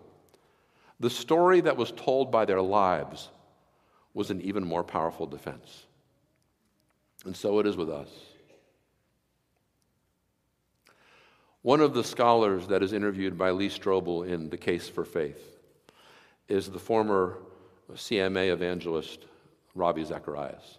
the 1.00 1.11
story 1.11 1.61
that 1.61 1.76
was 1.76 1.92
told 1.92 2.30
by 2.30 2.44
their 2.44 2.62
lives 2.62 3.30
was 4.12 4.30
an 4.30 4.40
even 4.42 4.64
more 4.64 4.85
powerful 4.85 5.26
defense. 5.26 5.87
And 7.24 7.37
so 7.37 7.59
it 7.59 7.66
is 7.66 7.76
with 7.76 7.90
us. 7.90 8.09
One 11.62 11.80
of 11.80 11.94
the 11.94 12.04
scholars 12.04 12.66
that 12.66 12.83
is 12.83 12.92
interviewed 12.92 13.38
by 13.38 13.50
Lee 13.50 13.70
Strobel 13.70 14.28
in 14.28 14.50
The 14.50 14.57
Case 14.59 14.88
for 14.88 15.04
Faith 15.04 15.59
is 16.46 16.68
the 16.68 16.78
former 16.78 17.38
CMA 17.92 18.52
evangelist, 18.52 19.24
Ravi 19.74 20.04
Zacharias, 20.04 20.78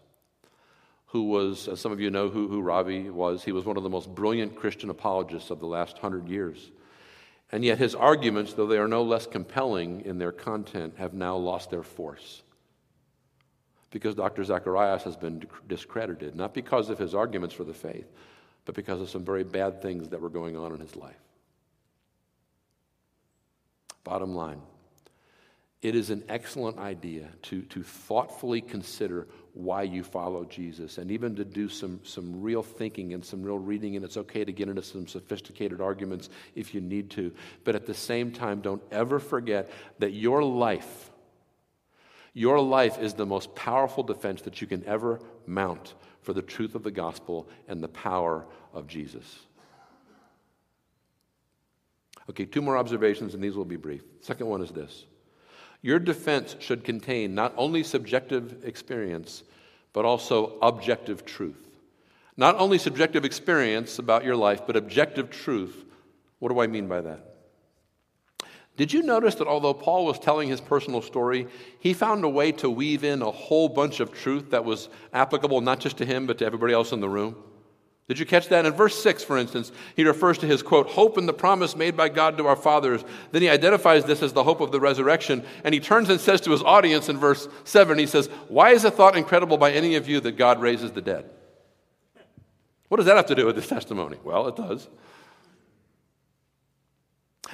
who 1.07 1.23
was, 1.23 1.67
as 1.67 1.79
some 1.79 1.91
of 1.91 1.99
you 1.99 2.11
know 2.11 2.29
who, 2.29 2.47
who 2.47 2.61
Ravi 2.61 3.09
was, 3.09 3.43
he 3.43 3.51
was 3.51 3.65
one 3.65 3.77
of 3.77 3.83
the 3.83 3.89
most 3.89 4.13
brilliant 4.13 4.55
Christian 4.55 4.91
apologists 4.91 5.49
of 5.49 5.59
the 5.59 5.65
last 5.65 5.97
hundred 5.97 6.29
years. 6.29 6.71
And 7.51 7.63
yet, 7.63 7.77
his 7.77 7.95
arguments, 7.95 8.53
though 8.53 8.67
they 8.67 8.77
are 8.77 8.87
no 8.87 9.03
less 9.03 9.27
compelling 9.27 10.01
in 10.01 10.17
their 10.17 10.31
content, 10.31 10.95
have 10.97 11.13
now 11.13 11.35
lost 11.35 11.69
their 11.69 11.83
force. 11.83 12.41
Because 13.91 14.15
Dr. 14.15 14.43
Zacharias 14.43 15.03
has 15.03 15.15
been 15.15 15.45
discredited, 15.67 16.35
not 16.35 16.53
because 16.53 16.89
of 16.89 16.97
his 16.97 17.13
arguments 17.15 17.55
for 17.55 17.63
the 17.63 17.73
faith, 17.73 18.11
but 18.65 18.75
because 18.75 18.99
of 18.99 19.09
some 19.09 19.23
very 19.23 19.43
bad 19.43 19.81
things 19.81 20.09
that 20.09 20.19
were 20.19 20.29
going 20.29 20.57
on 20.57 20.73
in 20.73 20.79
his 20.79 20.95
life. 20.95 21.15
Bottom 24.03 24.35
line 24.35 24.61
it 25.85 25.93
is 25.93 26.09
an 26.09 26.23
excellent 26.29 26.79
idea 26.79 27.29
to, 27.43 27.61
to 27.61 27.83
thoughtfully 27.83 28.59
consider 28.59 29.27
why 29.53 29.83
you 29.83 30.03
follow 30.03 30.43
Jesus 30.43 30.97
and 30.97 31.11
even 31.11 31.35
to 31.35 31.45
do 31.45 31.69
some, 31.69 31.99
some 32.03 32.41
real 32.41 32.63
thinking 32.63 33.13
and 33.13 33.23
some 33.23 33.43
real 33.43 33.59
reading. 33.59 33.95
And 33.95 34.03
it's 34.03 34.17
okay 34.17 34.43
to 34.43 34.51
get 34.51 34.67
into 34.67 34.81
some 34.81 35.07
sophisticated 35.07 35.81
arguments 35.81 36.29
if 36.55 36.73
you 36.73 36.81
need 36.81 37.11
to. 37.11 37.31
But 37.63 37.75
at 37.75 37.85
the 37.85 37.93
same 37.93 38.31
time, 38.31 38.61
don't 38.61 38.81
ever 38.91 39.19
forget 39.19 39.69
that 39.99 40.11
your 40.11 40.43
life, 40.43 41.11
your 42.33 42.59
life 42.59 42.97
is 42.97 43.13
the 43.13 43.27
most 43.27 43.53
powerful 43.53 44.01
defense 44.01 44.41
that 44.41 44.61
you 44.61 44.65
can 44.65 44.83
ever 44.85 45.19
mount 45.45 45.93
for 46.23 46.33
the 46.33 46.41
truth 46.41 46.73
of 46.73 46.81
the 46.81 46.89
gospel 46.89 47.47
and 47.67 47.83
the 47.83 47.87
power 47.89 48.43
of 48.73 48.87
Jesus. 48.87 49.39
Okay, 52.27 52.45
two 52.45 52.63
more 52.63 52.75
observations, 52.75 53.35
and 53.35 53.43
these 53.43 53.55
will 53.55 53.65
be 53.65 53.75
brief. 53.75 54.01
Second 54.21 54.47
one 54.47 54.63
is 54.63 54.71
this. 54.71 55.05
Your 55.85 55.99
defense 55.99 56.55
should 56.57 56.83
contain 56.83 57.35
not 57.35 57.53
only 57.57 57.83
subjective 57.83 58.63
experience, 58.65 59.43
but 59.93 60.03
also 60.03 60.57
objective 60.63 61.25
truth. 61.25 61.67
Not 62.35 62.55
only 62.55 62.79
subjective 62.79 63.23
experience 63.23 63.99
about 63.99 64.25
your 64.25 64.35
life, 64.35 64.61
but 64.65 64.75
objective 64.75 65.29
truth. 65.29 65.85
What 66.39 66.49
do 66.49 66.59
I 66.59 66.65
mean 66.65 66.87
by 66.87 67.01
that? 67.01 67.35
Did 68.77 68.93
you 68.93 69.03
notice 69.03 69.35
that 69.35 69.47
although 69.47 69.75
Paul 69.75 70.07
was 70.07 70.17
telling 70.17 70.49
his 70.49 70.59
personal 70.59 71.03
story, 71.03 71.47
he 71.77 71.93
found 71.93 72.23
a 72.23 72.29
way 72.29 72.51
to 72.53 72.67
weave 72.67 73.03
in 73.03 73.21
a 73.21 73.29
whole 73.29 73.69
bunch 73.69 73.99
of 73.99 74.11
truth 74.11 74.49
that 74.49 74.65
was 74.65 74.89
applicable 75.13 75.61
not 75.61 75.79
just 75.79 75.97
to 75.97 76.05
him, 76.05 76.25
but 76.25 76.39
to 76.39 76.47
everybody 76.47 76.73
else 76.73 76.93
in 76.93 76.99
the 76.99 77.07
room? 77.07 77.35
Did 78.07 78.19
you 78.19 78.25
catch 78.25 78.49
that? 78.49 78.65
In 78.65 78.73
verse 78.73 79.01
6, 79.01 79.23
for 79.23 79.35
instance, 79.35 79.71
he 79.95 80.03
refers 80.03 80.37
to 80.37 80.45
his 80.45 80.61
quote, 80.61 80.87
hope 80.87 81.17
in 81.17 81.25
the 81.25 81.33
promise 81.33 81.75
made 81.75 81.97
by 81.97 82.07
God 82.09 82.37
to 82.37 82.45
our 82.45 82.55
fathers. 82.55 83.03
Then 83.31 83.41
he 83.41 83.49
identifies 83.49 84.05
this 84.05 84.21
as 84.21 84.31
the 84.31 84.43
hope 84.43 84.61
of 84.61 84.71
the 84.71 84.79
resurrection. 84.79 85.43
And 85.63 85.73
he 85.73 85.79
turns 85.79 86.09
and 86.09 86.21
says 86.21 86.39
to 86.41 86.51
his 86.51 86.61
audience 86.61 87.09
in 87.09 87.17
verse 87.17 87.47
7, 87.63 87.97
he 87.97 88.05
says, 88.05 88.27
Why 88.47 88.71
is 88.71 88.85
it 88.85 88.93
thought 88.93 89.17
incredible 89.17 89.57
by 89.57 89.71
any 89.71 89.95
of 89.95 90.07
you 90.07 90.19
that 90.19 90.33
God 90.33 90.61
raises 90.61 90.91
the 90.91 91.01
dead? 91.01 91.25
What 92.89 92.97
does 92.97 93.07
that 93.07 93.17
have 93.17 93.25
to 93.27 93.35
do 93.35 93.47
with 93.47 93.55
this 93.55 93.67
testimony? 93.67 94.17
Well, 94.23 94.47
it 94.47 94.55
does. 94.55 94.87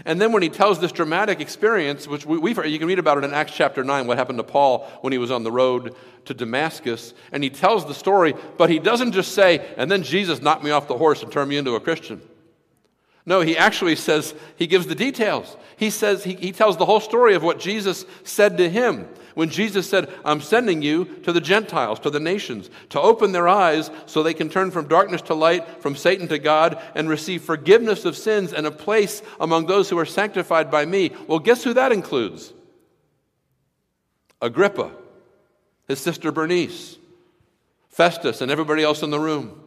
And 0.05 0.19
then 0.19 0.31
when 0.31 0.41
he 0.41 0.49
tells 0.49 0.79
this 0.79 0.91
dramatic 0.91 1.39
experience, 1.39 2.07
which 2.07 2.25
we, 2.25 2.49
you 2.49 2.79
can 2.79 2.87
read 2.87 2.99
about 2.99 3.17
it 3.17 3.23
in 3.23 3.33
Acts 3.33 3.53
chapter 3.53 3.83
9, 3.83 4.07
what 4.07 4.17
happened 4.17 4.39
to 4.39 4.43
Paul 4.43 4.87
when 5.01 5.13
he 5.13 5.19
was 5.19 5.31
on 5.31 5.43
the 5.43 5.51
road 5.51 5.95
to 6.25 6.33
Damascus, 6.33 7.13
and 7.31 7.43
he 7.43 7.49
tells 7.49 7.85
the 7.85 7.93
story, 7.93 8.33
but 8.57 8.69
he 8.69 8.79
doesn't 8.79 9.11
just 9.11 9.33
say, 9.33 9.73
and 9.77 9.89
then 9.89 10.03
Jesus 10.03 10.41
knocked 10.41 10.63
me 10.63 10.71
off 10.71 10.87
the 10.87 10.97
horse 10.97 11.23
and 11.23 11.31
turned 11.31 11.49
me 11.49 11.57
into 11.57 11.75
a 11.75 11.79
Christian. 11.79 12.21
No, 13.25 13.41
he 13.41 13.57
actually 13.57 13.95
says, 13.95 14.33
he 14.55 14.67
gives 14.67 14.87
the 14.87 14.95
details. 14.95 15.55
He 15.77 15.89
says, 15.89 16.23
he, 16.23 16.33
he 16.33 16.51
tells 16.51 16.77
the 16.77 16.85
whole 16.85 16.99
story 16.99 17.35
of 17.35 17.43
what 17.43 17.59
Jesus 17.59 18.05
said 18.23 18.57
to 18.57 18.69
him. 18.69 19.07
When 19.33 19.49
Jesus 19.49 19.89
said, 19.89 20.09
I'm 20.25 20.41
sending 20.41 20.81
you 20.81 21.05
to 21.23 21.31
the 21.31 21.39
Gentiles, 21.39 21.99
to 21.99 22.09
the 22.09 22.19
nations, 22.19 22.69
to 22.89 22.99
open 22.99 23.31
their 23.31 23.47
eyes 23.47 23.89
so 24.05 24.21
they 24.21 24.33
can 24.33 24.49
turn 24.49 24.71
from 24.71 24.87
darkness 24.87 25.21
to 25.23 25.33
light, 25.33 25.81
from 25.81 25.95
Satan 25.95 26.27
to 26.27 26.39
God, 26.39 26.81
and 26.95 27.07
receive 27.07 27.43
forgiveness 27.43 28.03
of 28.03 28.17
sins 28.17 28.51
and 28.51 28.67
a 28.67 28.71
place 28.71 29.21
among 29.39 29.67
those 29.67 29.89
who 29.89 29.97
are 29.97 30.05
sanctified 30.05 30.69
by 30.69 30.85
me. 30.85 31.11
Well, 31.27 31.39
guess 31.39 31.63
who 31.63 31.73
that 31.75 31.91
includes? 31.91 32.51
Agrippa, 34.41 34.91
his 35.87 35.99
sister 35.99 36.31
Bernice, 36.31 36.97
Festus, 37.89 38.41
and 38.41 38.51
everybody 38.51 38.83
else 38.83 39.03
in 39.03 39.11
the 39.11 39.19
room. 39.19 39.60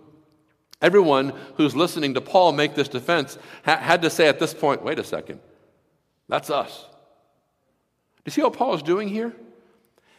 Everyone 0.84 1.32
who's 1.56 1.74
listening 1.74 2.12
to 2.12 2.20
Paul 2.20 2.52
make 2.52 2.74
this 2.74 2.88
defense 2.88 3.38
ha- 3.64 3.78
had 3.78 4.02
to 4.02 4.10
say 4.10 4.28
at 4.28 4.38
this 4.38 4.52
point, 4.52 4.84
wait 4.84 4.98
a 4.98 5.04
second, 5.04 5.40
that's 6.28 6.50
us. 6.50 6.84
Do 8.16 8.22
you 8.26 8.32
see 8.32 8.42
what 8.42 8.52
Paul 8.52 8.74
is 8.74 8.82
doing 8.82 9.08
here? 9.08 9.34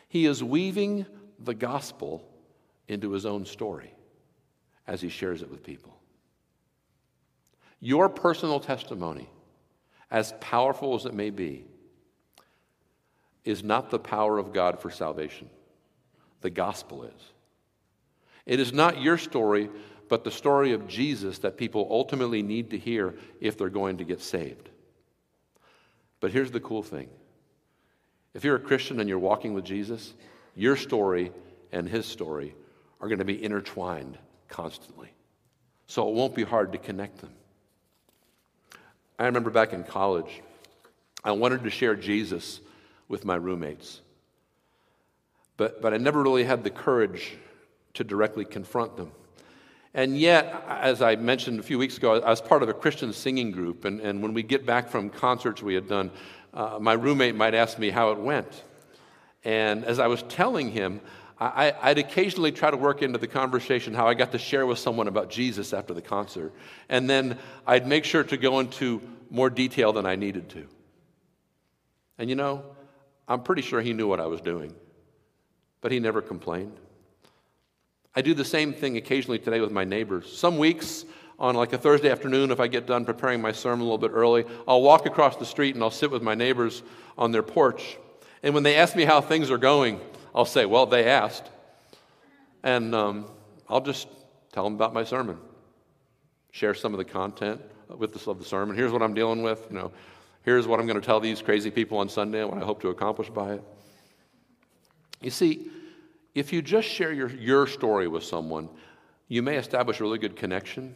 He 0.07 0.25
is 0.25 0.43
weaving 0.43 1.05
the 1.37 1.53
gospel 1.53 2.27
into 2.87 3.11
his 3.11 3.27
own 3.27 3.45
story 3.45 3.93
as 4.87 5.01
he 5.01 5.09
shares 5.09 5.43
it 5.43 5.51
with 5.51 5.61
people. 5.61 5.95
Your 7.79 8.09
personal 8.09 8.59
testimony, 8.59 9.29
as 10.09 10.33
powerful 10.39 10.95
as 10.95 11.05
it 11.05 11.13
may 11.13 11.29
be, 11.29 11.67
is 13.43 13.63
not 13.63 13.91
the 13.91 13.99
power 13.99 14.39
of 14.39 14.51
God 14.51 14.79
for 14.79 14.89
salvation. 14.89 15.47
The 16.41 16.49
gospel 16.49 17.03
is. 17.03 17.31
It 18.47 18.59
is 18.59 18.73
not 18.73 18.99
your 18.99 19.19
story 19.19 19.69
but 20.07 20.23
the 20.23 20.31
story 20.31 20.73
of 20.73 20.87
Jesus 20.87 21.39
that 21.39 21.57
people 21.57 21.87
ultimately 21.89 22.41
need 22.41 22.71
to 22.71 22.77
hear 22.77 23.15
if 23.39 23.57
they're 23.57 23.69
going 23.69 23.97
to 23.97 24.03
get 24.03 24.21
saved. 24.21 24.69
But 26.19 26.31
here's 26.31 26.51
the 26.51 26.59
cool 26.59 26.83
thing 26.83 27.09
if 28.33 28.43
you're 28.43 28.55
a 28.55 28.59
Christian 28.59 28.99
and 28.99 29.07
you're 29.07 29.19
walking 29.19 29.53
with 29.53 29.65
Jesus, 29.65 30.13
your 30.55 30.75
story 30.75 31.31
and 31.71 31.87
his 31.87 32.05
story 32.05 32.55
are 32.99 33.07
going 33.07 33.19
to 33.19 33.25
be 33.25 33.43
intertwined 33.43 34.17
constantly. 34.47 35.13
So 35.87 36.07
it 36.09 36.15
won't 36.15 36.35
be 36.35 36.43
hard 36.43 36.71
to 36.71 36.77
connect 36.77 37.21
them. 37.21 37.33
I 39.17 39.25
remember 39.25 39.49
back 39.49 39.71
in 39.71 39.83
college, 39.83 40.41
I 41.23 41.31
wanted 41.31 41.63
to 41.63 41.69
share 41.69 41.95
Jesus 41.95 42.59
with 43.07 43.23
my 43.23 43.35
roommates. 43.35 44.01
But, 45.57 45.81
but 45.81 45.93
I 45.93 45.97
never 45.97 46.21
really 46.21 46.43
had 46.43 46.63
the 46.63 46.69
courage 46.69 47.37
to 47.93 48.03
directly 48.03 48.45
confront 48.45 48.97
them. 48.97 49.11
And 49.95 50.17
yet, 50.17 50.65
as 50.67 51.01
I 51.01 51.15
mentioned 51.15 51.57
a 51.57 51.63
few 51.63 51.79
weeks 51.79 51.95
ago, 51.97 52.21
I 52.21 52.29
was 52.29 52.41
part 52.41 52.61
of 52.61 52.67
a 52.67 52.73
Christian 52.73 53.13
singing 53.13 53.51
group. 53.51 53.85
And, 53.85 54.01
and 54.01 54.21
when 54.21 54.33
we 54.33 54.43
get 54.43 54.65
back 54.65 54.89
from 54.89 55.09
concerts 55.09 55.63
we 55.63 55.73
had 55.73 55.87
done, 55.87 56.11
uh, 56.53 56.77
my 56.81 56.93
roommate 56.93 57.33
might 57.33 57.53
ask 57.53 57.79
me 57.79 57.91
how 57.91 58.11
it 58.11 58.19
went. 58.19 58.63
And 59.45 59.85
as 59.85 59.99
I 59.99 60.07
was 60.07 60.21
telling 60.23 60.69
him, 60.69 60.99
I, 61.39 61.73
would 61.85 61.97
occasionally 61.97 62.51
try 62.51 62.71
to 62.71 62.77
work 62.77 63.01
into 63.01 63.19
the 63.19 63.27
conversation 63.27 63.93
how 63.93 64.07
I 64.07 64.15
got 64.15 64.33
to 64.33 64.37
share 64.37 64.65
with 64.65 64.79
someone 64.79 65.07
about 65.07 65.29
Jesus 65.29 65.73
after 65.73 65.93
the 65.93 66.01
concert. 66.01 66.53
And 66.89 67.09
then 67.09 67.37
I'd 67.65 67.87
make 67.87 68.03
sure 68.03 68.23
to 68.25 68.37
go 68.37 68.59
into 68.59 69.01
more 69.29 69.49
detail 69.49 69.93
than 69.93 70.05
I 70.05 70.17
needed 70.17 70.49
to. 70.49 70.67
And 72.17 72.29
you 72.29 72.35
know, 72.35 72.63
I'm 73.29 73.43
pretty 73.43 73.61
sure 73.61 73.81
he 73.81 73.93
knew 73.93 74.07
what 74.07 74.19
I 74.19 74.27
was 74.27 74.41
doing, 74.41 74.73
but 75.79 75.93
he 75.93 75.99
never 75.99 76.21
complained. 76.21 76.79
I 78.15 78.21
do 78.21 78.33
the 78.33 78.45
same 78.45 78.73
thing 78.73 78.97
occasionally 78.97 79.39
today 79.39 79.59
with 79.59 79.71
my 79.71 79.83
neighbors. 79.83 80.37
Some 80.37 80.57
weeks, 80.57 81.05
on 81.37 81.55
like 81.55 81.73
a 81.73 81.77
Thursday 81.77 82.09
afternoon, 82.09 82.51
if 82.51 82.59
I 82.59 82.67
get 82.67 82.85
done 82.85 83.03
preparing 83.03 83.41
my 83.41 83.51
sermon 83.51 83.81
a 83.81 83.83
little 83.83 83.97
bit 83.97 84.11
early, 84.13 84.45
I'll 84.67 84.81
walk 84.81 85.05
across 85.05 85.35
the 85.35 85.45
street 85.45 85.75
and 85.75 85.83
I'll 85.83 85.91
sit 85.91 86.09
with 86.09 86.21
my 86.21 86.35
neighbors 86.35 86.81
on 87.17 87.31
their 87.31 87.43
porch. 87.43 87.97
And 88.41 88.53
when 88.53 88.63
they 88.63 88.75
ask 88.77 88.95
me 88.95 89.03
how 89.03 89.21
things 89.21 89.51
are 89.51 89.57
going, 89.57 89.99
I'll 90.33 90.45
say, 90.45 90.65
Well, 90.65 90.85
they 90.85 91.09
asked. 91.09 91.49
And 92.63 92.95
um, 92.95 93.25
I'll 93.67 93.81
just 93.81 94.07
tell 94.53 94.63
them 94.63 94.73
about 94.73 94.93
my 94.93 95.03
sermon, 95.03 95.37
share 96.51 96.73
some 96.73 96.93
of 96.93 96.97
the 96.97 97.05
content 97.05 97.61
with 97.89 98.13
the, 98.13 98.31
of 98.31 98.39
the 98.39 98.45
sermon. 98.45 98.75
Here's 98.75 98.91
what 98.91 99.01
I'm 99.01 99.13
dealing 99.13 99.43
with. 99.43 99.67
You 99.69 99.75
know, 99.75 99.91
here's 100.43 100.67
what 100.67 100.79
I'm 100.79 100.87
going 100.87 100.99
to 100.99 101.05
tell 101.05 101.19
these 101.19 101.41
crazy 101.41 101.69
people 101.69 101.97
on 101.97 102.09
Sunday 102.09 102.41
and 102.41 102.49
what 102.49 102.61
I 102.61 102.65
hope 102.65 102.81
to 102.81 102.89
accomplish 102.89 103.29
by 103.29 103.53
it. 103.53 103.63
You 105.21 105.31
see, 105.31 105.69
if 106.35 106.51
you 106.51 106.61
just 106.61 106.87
share 106.87 107.13
your, 107.13 107.29
your 107.29 107.65
story 107.65 108.07
with 108.07 108.23
someone, 108.23 108.69
you 109.29 109.41
may 109.41 109.55
establish 109.55 109.99
a 109.99 110.03
really 110.03 110.19
good 110.19 110.35
connection. 110.35 110.93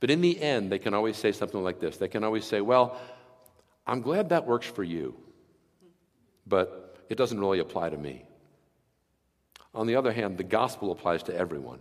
But 0.00 0.10
in 0.10 0.22
the 0.22 0.40
end, 0.40 0.72
they 0.72 0.78
can 0.78 0.94
always 0.94 1.16
say 1.16 1.30
something 1.30 1.62
like 1.62 1.78
this. 1.78 1.98
They 1.98 2.08
can 2.08 2.24
always 2.24 2.44
say, 2.44 2.60
Well, 2.62 2.98
I'm 3.86 4.00
glad 4.00 4.30
that 4.30 4.46
works 4.46 4.66
for 4.66 4.82
you, 4.82 5.14
but 6.46 6.96
it 7.08 7.16
doesn't 7.16 7.38
really 7.38 7.58
apply 7.60 7.90
to 7.90 7.96
me. 7.96 8.24
On 9.74 9.86
the 9.86 9.96
other 9.96 10.12
hand, 10.12 10.38
the 10.38 10.44
gospel 10.44 10.90
applies 10.90 11.22
to 11.24 11.34
everyone 11.34 11.80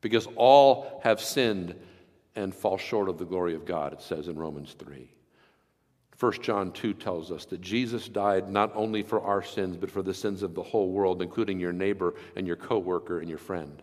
because 0.00 0.26
all 0.36 1.00
have 1.04 1.20
sinned 1.20 1.74
and 2.34 2.54
fall 2.54 2.78
short 2.78 3.08
of 3.08 3.18
the 3.18 3.24
glory 3.24 3.54
of 3.54 3.64
God, 3.64 3.92
it 3.92 4.02
says 4.02 4.28
in 4.28 4.36
Romans 4.36 4.74
3. 4.78 5.08
1 6.18 6.32
John 6.40 6.72
2 6.72 6.94
tells 6.94 7.30
us 7.30 7.44
that 7.46 7.60
Jesus 7.60 8.08
died 8.08 8.48
not 8.48 8.72
only 8.74 9.02
for 9.02 9.20
our 9.20 9.42
sins, 9.42 9.76
but 9.76 9.90
for 9.90 10.02
the 10.02 10.14
sins 10.14 10.42
of 10.42 10.54
the 10.54 10.62
whole 10.62 10.90
world, 10.90 11.20
including 11.20 11.60
your 11.60 11.74
neighbor 11.74 12.14
and 12.36 12.46
your 12.46 12.56
coworker 12.56 13.20
and 13.20 13.28
your 13.28 13.38
friend. 13.38 13.82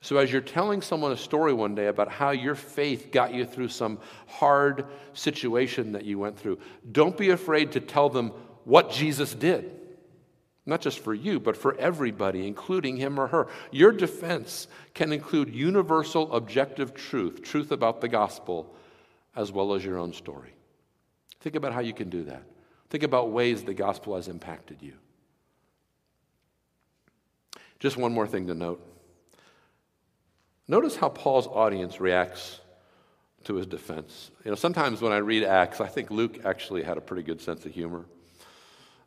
So, 0.00 0.16
as 0.18 0.32
you're 0.32 0.40
telling 0.40 0.82
someone 0.82 1.12
a 1.12 1.16
story 1.16 1.52
one 1.52 1.74
day 1.74 1.86
about 1.86 2.08
how 2.08 2.30
your 2.30 2.54
faith 2.54 3.10
got 3.12 3.34
you 3.34 3.44
through 3.44 3.68
some 3.68 3.98
hard 4.26 4.86
situation 5.14 5.92
that 5.92 6.04
you 6.04 6.18
went 6.18 6.38
through, 6.38 6.58
don't 6.90 7.16
be 7.16 7.30
afraid 7.30 7.72
to 7.72 7.80
tell 7.80 8.08
them 8.08 8.32
what 8.64 8.90
Jesus 8.90 9.34
did. 9.34 9.78
Not 10.64 10.80
just 10.80 11.00
for 11.00 11.14
you, 11.14 11.40
but 11.40 11.56
for 11.56 11.76
everybody, 11.76 12.46
including 12.46 12.96
him 12.96 13.18
or 13.18 13.28
her. 13.28 13.48
Your 13.72 13.90
defense 13.90 14.68
can 14.94 15.12
include 15.12 15.52
universal 15.52 16.32
objective 16.32 16.94
truth, 16.94 17.42
truth 17.42 17.72
about 17.72 18.00
the 18.00 18.08
gospel 18.08 18.76
as 19.34 19.50
well 19.50 19.74
as 19.74 19.84
your 19.84 19.98
own 19.98 20.12
story. 20.12 20.54
Think 21.40 21.56
about 21.56 21.72
how 21.72 21.80
you 21.80 21.92
can 21.92 22.10
do 22.10 22.24
that. 22.24 22.42
Think 22.90 23.02
about 23.02 23.30
ways 23.30 23.64
the 23.64 23.74
gospel 23.74 24.16
has 24.16 24.28
impacted 24.28 24.78
you. 24.80 24.94
Just 27.80 27.96
one 27.96 28.12
more 28.12 28.26
thing 28.26 28.46
to 28.46 28.54
note. 28.54 28.86
Notice 30.68 30.94
how 30.96 31.08
Paul's 31.08 31.46
audience 31.46 32.00
reacts 32.00 32.60
to 33.44 33.54
his 33.54 33.66
defense. 33.66 34.30
You 34.44 34.52
know, 34.52 34.54
sometimes 34.54 35.00
when 35.00 35.12
I 35.12 35.16
read 35.16 35.42
Acts, 35.42 35.80
I 35.80 35.88
think 35.88 36.10
Luke 36.10 36.44
actually 36.44 36.82
had 36.82 36.96
a 36.96 37.00
pretty 37.00 37.22
good 37.22 37.40
sense 37.40 37.66
of 37.66 37.72
humor 37.72 38.04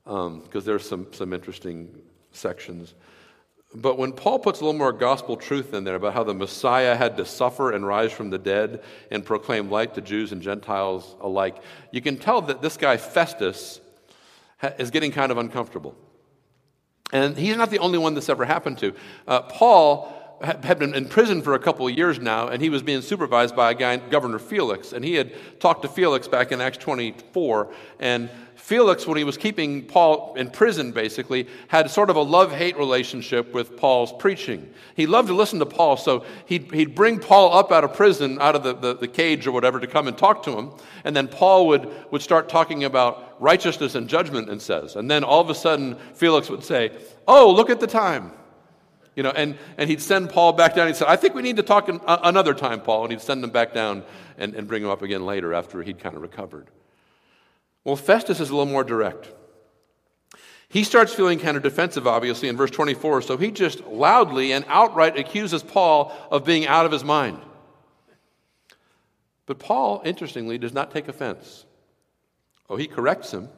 because 0.03 0.27
um, 0.27 0.63
there's 0.65 0.87
some, 0.87 1.07
some 1.13 1.33
interesting 1.33 1.89
sections. 2.31 2.93
But 3.75 3.97
when 3.97 4.13
Paul 4.13 4.39
puts 4.39 4.61
a 4.61 4.65
little 4.65 4.77
more 4.77 4.93
gospel 4.93 5.35
truth 5.35 5.73
in 5.73 5.83
there 5.83 5.95
about 5.95 6.13
how 6.13 6.23
the 6.23 6.33
Messiah 6.33 6.95
had 6.95 7.17
to 7.17 7.25
suffer 7.25 7.71
and 7.73 7.85
rise 7.85 8.11
from 8.13 8.29
the 8.29 8.37
dead 8.37 8.81
and 9.11 9.25
proclaim 9.25 9.69
light 9.69 9.95
to 9.95 10.01
Jews 10.01 10.31
and 10.31 10.41
Gentiles 10.41 11.15
alike, 11.19 11.57
you 11.91 12.01
can 12.01 12.17
tell 12.17 12.41
that 12.43 12.61
this 12.61 12.77
guy, 12.77 12.95
Festus, 12.95 13.81
is 14.79 14.91
getting 14.91 15.11
kind 15.11 15.31
of 15.31 15.37
uncomfortable. 15.37 15.93
And 17.11 17.37
he's 17.37 17.57
not 17.57 17.69
the 17.69 17.79
only 17.79 17.97
one 17.97 18.13
this 18.13 18.29
ever 18.29 18.45
happened 18.45 18.77
to. 18.79 18.93
Uh, 19.27 19.41
Paul 19.41 20.14
had 20.41 20.79
been 20.79 20.93
in 20.93 21.07
prison 21.07 21.41
for 21.41 21.53
a 21.53 21.59
couple 21.59 21.87
of 21.87 21.97
years 21.97 22.19
now, 22.19 22.47
and 22.47 22.61
he 22.61 22.69
was 22.69 22.83
being 22.83 23.01
supervised 23.01 23.55
by 23.55 23.71
a 23.71 23.73
guy, 23.73 23.97
Governor 23.97 24.39
Felix. 24.39 24.93
And 24.93 25.03
he 25.03 25.15
had 25.15 25.33
talked 25.59 25.81
to 25.83 25.87
Felix 25.87 26.27
back 26.27 26.51
in 26.51 26.61
Acts 26.61 26.77
24, 26.77 27.71
and 27.99 28.29
Felix, 28.55 29.05
when 29.05 29.15
he 29.15 29.23
was 29.23 29.37
keeping 29.37 29.85
Paul 29.85 30.33
in 30.37 30.49
prison, 30.49 30.91
basically, 30.91 31.47
had 31.67 31.91
sort 31.91 32.09
of 32.09 32.15
a 32.15 32.21
love 32.21 32.51
hate 32.51 32.75
relationship 32.77 33.53
with 33.53 33.77
Paul's 33.77 34.11
preaching. 34.11 34.73
He 34.95 35.05
loved 35.05 35.27
to 35.27 35.35
listen 35.35 35.59
to 35.59 35.67
Paul, 35.67 35.97
so 35.97 36.25
he'd, 36.47 36.71
he'd 36.71 36.95
bring 36.95 37.19
Paul 37.19 37.55
up 37.55 37.71
out 37.71 37.83
of 37.83 37.93
prison, 37.93 38.39
out 38.41 38.55
of 38.55 38.63
the, 38.63 38.73
the, 38.73 38.95
the, 38.95 39.07
cage 39.07 39.45
or 39.45 39.51
whatever, 39.51 39.79
to 39.79 39.85
come 39.85 40.07
and 40.07 40.17
talk 40.17 40.41
to 40.43 40.57
him. 40.57 40.71
And 41.03 41.15
then 41.15 41.27
Paul 41.27 41.67
would, 41.67 42.11
would 42.11 42.23
start 42.23 42.49
talking 42.49 42.85
about 42.85 43.35
righteousness 43.39 43.93
and 43.93 44.09
judgment 44.09 44.49
and 44.49 44.59
says. 44.59 44.95
And 44.95 45.11
then 45.11 45.23
all 45.23 45.41
of 45.41 45.49
a 45.51 45.55
sudden, 45.55 45.95
Felix 46.15 46.49
would 46.49 46.63
say, 46.63 46.91
Oh, 47.27 47.51
look 47.51 47.69
at 47.69 47.79
the 47.79 47.85
time. 47.85 48.31
You 49.15 49.23
know, 49.23 49.31
and, 49.31 49.57
and 49.77 49.89
he'd 49.89 50.01
send 50.01 50.29
Paul 50.29 50.53
back 50.53 50.75
down. 50.75 50.87
He'd 50.87 50.97
say, 50.97 51.05
I 51.07 51.15
think 51.15 51.35
we 51.35 51.41
need 51.41 51.55
to 51.55 51.63
talk 51.63 51.87
an, 51.87 52.01
another 52.05 52.53
time, 52.53 52.81
Paul. 52.81 53.03
And 53.03 53.11
he'd 53.11 53.21
send 53.21 53.43
him 53.43 53.49
back 53.49 53.73
down 53.73 54.03
and, 54.37 54.53
and 54.53 54.67
bring 54.67 54.83
him 54.83 54.89
up 54.89 55.01
again 55.01 55.25
later 55.25 55.53
after 55.53 55.81
he'd 55.81 55.99
kind 55.99 56.15
of 56.15 56.21
recovered. 56.21 56.69
Well, 57.85 57.95
Festus 57.95 58.39
is 58.39 58.49
a 58.49 58.55
little 58.55 58.71
more 58.71 58.83
direct. 58.83 59.31
He 60.67 60.83
starts 60.83 61.13
feeling 61.13 61.39
kind 61.39 61.55
of 61.55 61.63
defensive, 61.63 62.07
obviously, 62.07 62.49
in 62.49 62.57
verse 62.57 62.71
24, 62.71 63.21
so 63.21 63.37
he 63.37 63.51
just 63.51 63.85
loudly 63.85 64.51
and 64.51 64.65
outright 64.67 65.17
accuses 65.17 65.63
Paul 65.63 66.11
of 66.31 66.43
being 66.43 66.67
out 66.67 66.85
of 66.85 66.91
his 66.91 67.03
mind. 67.03 67.39
But 69.45 69.59
Paul, 69.59 70.01
interestingly, 70.03 70.57
does 70.57 70.73
not 70.73 70.91
take 70.91 71.07
offense. 71.07 71.65
Oh, 72.69 72.75
he 72.75 72.87
corrects 72.87 73.31
him, 73.31 73.49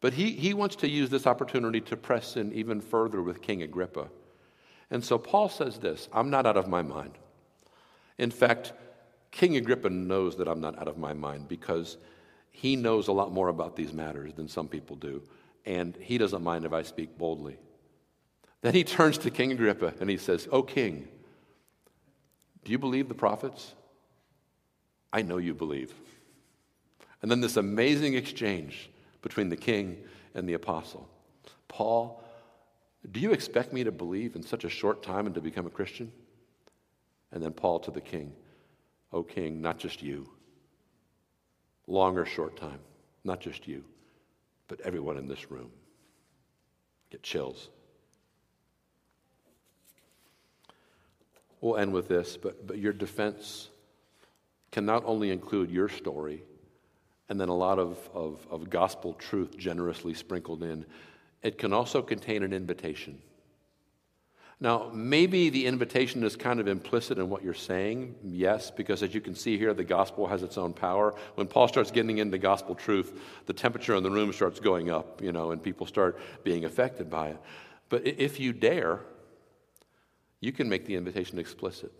but 0.00 0.12
he, 0.12 0.32
he 0.32 0.52
wants 0.52 0.76
to 0.76 0.88
use 0.88 1.08
this 1.08 1.26
opportunity 1.26 1.80
to 1.80 1.96
press 1.96 2.36
in 2.36 2.52
even 2.52 2.82
further 2.82 3.22
with 3.22 3.40
King 3.40 3.62
Agrippa. 3.62 4.08
And 4.90 5.04
so 5.04 5.18
Paul 5.18 5.48
says 5.48 5.78
this 5.78 6.08
I'm 6.12 6.30
not 6.30 6.46
out 6.46 6.56
of 6.56 6.68
my 6.68 6.82
mind. 6.82 7.12
In 8.18 8.30
fact, 8.30 8.72
King 9.30 9.56
Agrippa 9.56 9.90
knows 9.90 10.36
that 10.36 10.48
I'm 10.48 10.60
not 10.60 10.78
out 10.78 10.88
of 10.88 10.98
my 10.98 11.12
mind 11.12 11.48
because 11.48 11.96
he 12.52 12.76
knows 12.76 13.08
a 13.08 13.12
lot 13.12 13.32
more 13.32 13.48
about 13.48 13.74
these 13.74 13.92
matters 13.92 14.32
than 14.34 14.46
some 14.48 14.68
people 14.68 14.94
do, 14.94 15.22
and 15.66 15.96
he 16.00 16.18
doesn't 16.18 16.42
mind 16.42 16.64
if 16.64 16.72
I 16.72 16.82
speak 16.82 17.18
boldly. 17.18 17.58
Then 18.62 18.74
he 18.74 18.84
turns 18.84 19.18
to 19.18 19.30
King 19.30 19.52
Agrippa 19.52 19.94
and 20.00 20.08
he 20.08 20.16
says, 20.16 20.48
O 20.50 20.62
king, 20.62 21.08
do 22.64 22.72
you 22.72 22.78
believe 22.78 23.08
the 23.08 23.14
prophets? 23.14 23.74
I 25.12 25.22
know 25.22 25.36
you 25.38 25.54
believe. 25.54 25.92
And 27.22 27.30
then 27.30 27.40
this 27.40 27.56
amazing 27.56 28.14
exchange 28.14 28.90
between 29.22 29.48
the 29.48 29.56
king 29.56 29.98
and 30.34 30.48
the 30.48 30.54
apostle. 30.54 31.08
Paul, 31.68 32.23
do 33.10 33.20
you 33.20 33.32
expect 33.32 33.72
me 33.72 33.84
to 33.84 33.92
believe 33.92 34.34
in 34.34 34.42
such 34.42 34.64
a 34.64 34.68
short 34.68 35.02
time 35.02 35.26
and 35.26 35.34
to 35.34 35.40
become 35.40 35.66
a 35.66 35.70
Christian? 35.70 36.10
And 37.32 37.42
then 37.42 37.52
Paul 37.52 37.80
to 37.80 37.90
the 37.90 38.00
king, 38.00 38.32
O 39.12 39.22
king, 39.22 39.60
not 39.60 39.78
just 39.78 40.02
you. 40.02 40.28
Long 41.86 42.16
or 42.16 42.24
short 42.24 42.56
time, 42.56 42.78
not 43.24 43.40
just 43.40 43.68
you, 43.68 43.84
but 44.68 44.80
everyone 44.80 45.18
in 45.18 45.28
this 45.28 45.50
room. 45.50 45.70
Get 47.10 47.22
chills. 47.22 47.68
We'll 51.60 51.76
end 51.76 51.92
with 51.92 52.08
this, 52.08 52.36
but, 52.36 52.66
but 52.66 52.78
your 52.78 52.92
defense 52.92 53.68
can 54.70 54.84
not 54.84 55.04
only 55.06 55.30
include 55.30 55.70
your 55.70 55.88
story, 55.88 56.42
and 57.28 57.40
then 57.40 57.48
a 57.48 57.54
lot 57.54 57.78
of, 57.78 57.98
of, 58.12 58.46
of 58.50 58.68
gospel 58.68 59.14
truth 59.14 59.56
generously 59.56 60.14
sprinkled 60.14 60.62
in. 60.62 60.84
It 61.44 61.58
can 61.58 61.74
also 61.74 62.02
contain 62.02 62.42
an 62.42 62.52
invitation. 62.52 63.20
Now, 64.60 64.90
maybe 64.94 65.50
the 65.50 65.66
invitation 65.66 66.24
is 66.24 66.36
kind 66.36 66.58
of 66.58 66.68
implicit 66.68 67.18
in 67.18 67.28
what 67.28 67.44
you're 67.44 67.52
saying, 67.52 68.14
yes, 68.24 68.70
because 68.70 69.02
as 69.02 69.14
you 69.14 69.20
can 69.20 69.34
see 69.34 69.58
here, 69.58 69.74
the 69.74 69.84
gospel 69.84 70.26
has 70.26 70.42
its 70.42 70.56
own 70.56 70.72
power. 70.72 71.14
When 71.34 71.46
Paul 71.46 71.68
starts 71.68 71.90
getting 71.90 72.16
into 72.16 72.38
gospel 72.38 72.74
truth, 72.74 73.20
the 73.44 73.52
temperature 73.52 73.94
in 73.94 74.02
the 74.02 74.10
room 74.10 74.32
starts 74.32 74.58
going 74.58 74.90
up, 74.90 75.20
you 75.20 75.32
know, 75.32 75.50
and 75.50 75.62
people 75.62 75.86
start 75.86 76.18
being 76.44 76.64
affected 76.64 77.10
by 77.10 77.28
it. 77.28 77.40
But 77.90 78.06
if 78.06 78.40
you 78.40 78.54
dare, 78.54 79.00
you 80.40 80.50
can 80.50 80.68
make 80.68 80.86
the 80.86 80.94
invitation 80.94 81.38
explicit. 81.38 81.92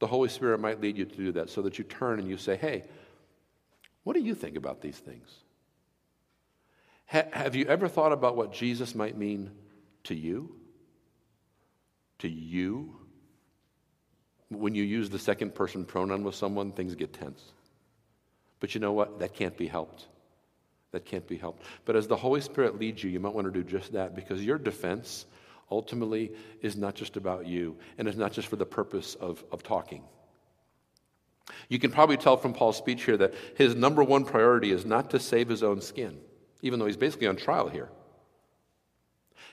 The 0.00 0.06
Holy 0.06 0.28
Spirit 0.28 0.60
might 0.60 0.80
lead 0.80 0.98
you 0.98 1.06
to 1.06 1.16
do 1.16 1.32
that 1.32 1.48
so 1.48 1.62
that 1.62 1.78
you 1.78 1.84
turn 1.84 2.18
and 2.18 2.28
you 2.28 2.36
say, 2.36 2.56
hey, 2.56 2.84
what 4.02 4.12
do 4.12 4.20
you 4.20 4.34
think 4.34 4.56
about 4.56 4.82
these 4.82 4.98
things? 4.98 5.30
Ha- 7.08 7.26
have 7.32 7.54
you 7.54 7.66
ever 7.66 7.88
thought 7.88 8.12
about 8.12 8.36
what 8.36 8.52
Jesus 8.52 8.94
might 8.94 9.16
mean 9.16 9.50
to 10.04 10.14
you? 10.14 10.54
To 12.20 12.28
you? 12.28 12.96
When 14.50 14.74
you 14.74 14.84
use 14.84 15.10
the 15.10 15.18
second 15.18 15.54
person 15.54 15.84
pronoun 15.84 16.24
with 16.24 16.34
someone, 16.34 16.72
things 16.72 16.94
get 16.94 17.12
tense. 17.12 17.42
But 18.60 18.74
you 18.74 18.80
know 18.80 18.92
what? 18.92 19.20
That 19.20 19.34
can't 19.34 19.56
be 19.56 19.66
helped. 19.66 20.06
That 20.92 21.04
can't 21.04 21.26
be 21.26 21.36
helped. 21.36 21.62
But 21.84 21.96
as 21.96 22.06
the 22.06 22.16
Holy 22.16 22.40
Spirit 22.40 22.78
leads 22.78 23.02
you, 23.02 23.10
you 23.10 23.20
might 23.20 23.34
want 23.34 23.46
to 23.46 23.52
do 23.52 23.62
just 23.62 23.92
that 23.92 24.14
because 24.14 24.44
your 24.44 24.58
defense 24.58 25.26
ultimately 25.70 26.32
is 26.62 26.76
not 26.76 26.94
just 26.94 27.16
about 27.16 27.46
you 27.46 27.76
and 27.98 28.08
it's 28.08 28.16
not 28.16 28.32
just 28.32 28.48
for 28.48 28.56
the 28.56 28.66
purpose 28.66 29.14
of, 29.14 29.44
of 29.52 29.62
talking. 29.62 30.02
You 31.68 31.78
can 31.78 31.90
probably 31.90 32.16
tell 32.16 32.36
from 32.36 32.52
Paul's 32.52 32.76
speech 32.76 33.04
here 33.04 33.16
that 33.18 33.34
his 33.56 33.74
number 33.74 34.02
one 34.02 34.24
priority 34.24 34.70
is 34.70 34.84
not 34.84 35.10
to 35.10 35.20
save 35.20 35.48
his 35.48 35.62
own 35.62 35.80
skin, 35.80 36.18
even 36.62 36.78
though 36.78 36.86
he's 36.86 36.96
basically 36.96 37.26
on 37.26 37.36
trial 37.36 37.68
here. 37.68 37.88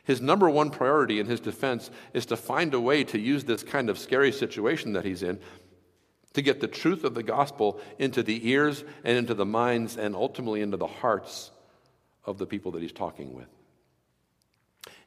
His 0.04 0.22
number 0.22 0.50
one 0.50 0.70
priority 0.70 1.20
in 1.20 1.26
his 1.26 1.40
defense 1.40 1.90
is 2.14 2.28
to 2.28 2.38
find 2.38 2.74
a 2.74 2.80
way 2.80 3.04
to 3.06 3.20
use 3.20 3.44
this 3.44 3.64
kind 3.64 3.90
of 3.90 3.98
scary 3.98 4.32
situation 4.32 4.94
that 4.94 5.06
he's 5.06 5.24
in 5.24 5.40
to 6.34 6.42
get 6.42 6.60
the 6.60 6.68
truth 6.68 7.04
of 7.04 7.16
the 7.16 7.24
gospel 7.24 7.80
into 7.98 8.22
the 8.22 8.50
ears 8.50 8.84
and 9.04 9.18
into 9.18 9.34
the 9.34 9.46
minds 9.46 9.98
and 9.98 10.16
ultimately 10.16 10.62
into 10.62 10.78
the 10.78 10.86
hearts 10.86 11.50
of 12.26 12.38
the 12.38 12.46
people 12.46 12.72
that 12.74 12.82
he's 12.82 12.92
talking 12.92 13.34
with. 13.34 13.48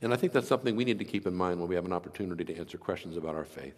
And 0.01 0.13
I 0.13 0.17
think 0.17 0.33
that's 0.33 0.49
something 0.49 0.75
we 0.75 0.85
need 0.85 0.99
to 0.99 1.05
keep 1.05 1.27
in 1.27 1.35
mind 1.35 1.61
when 1.61 1.69
we 1.69 1.75
have 1.75 1.85
an 1.85 1.93
opportunity 1.93 2.45
to 2.45 2.57
answer 2.57 2.79
questions 2.79 3.17
about 3.17 3.35
our 3.35 3.45
faith. 3.45 3.75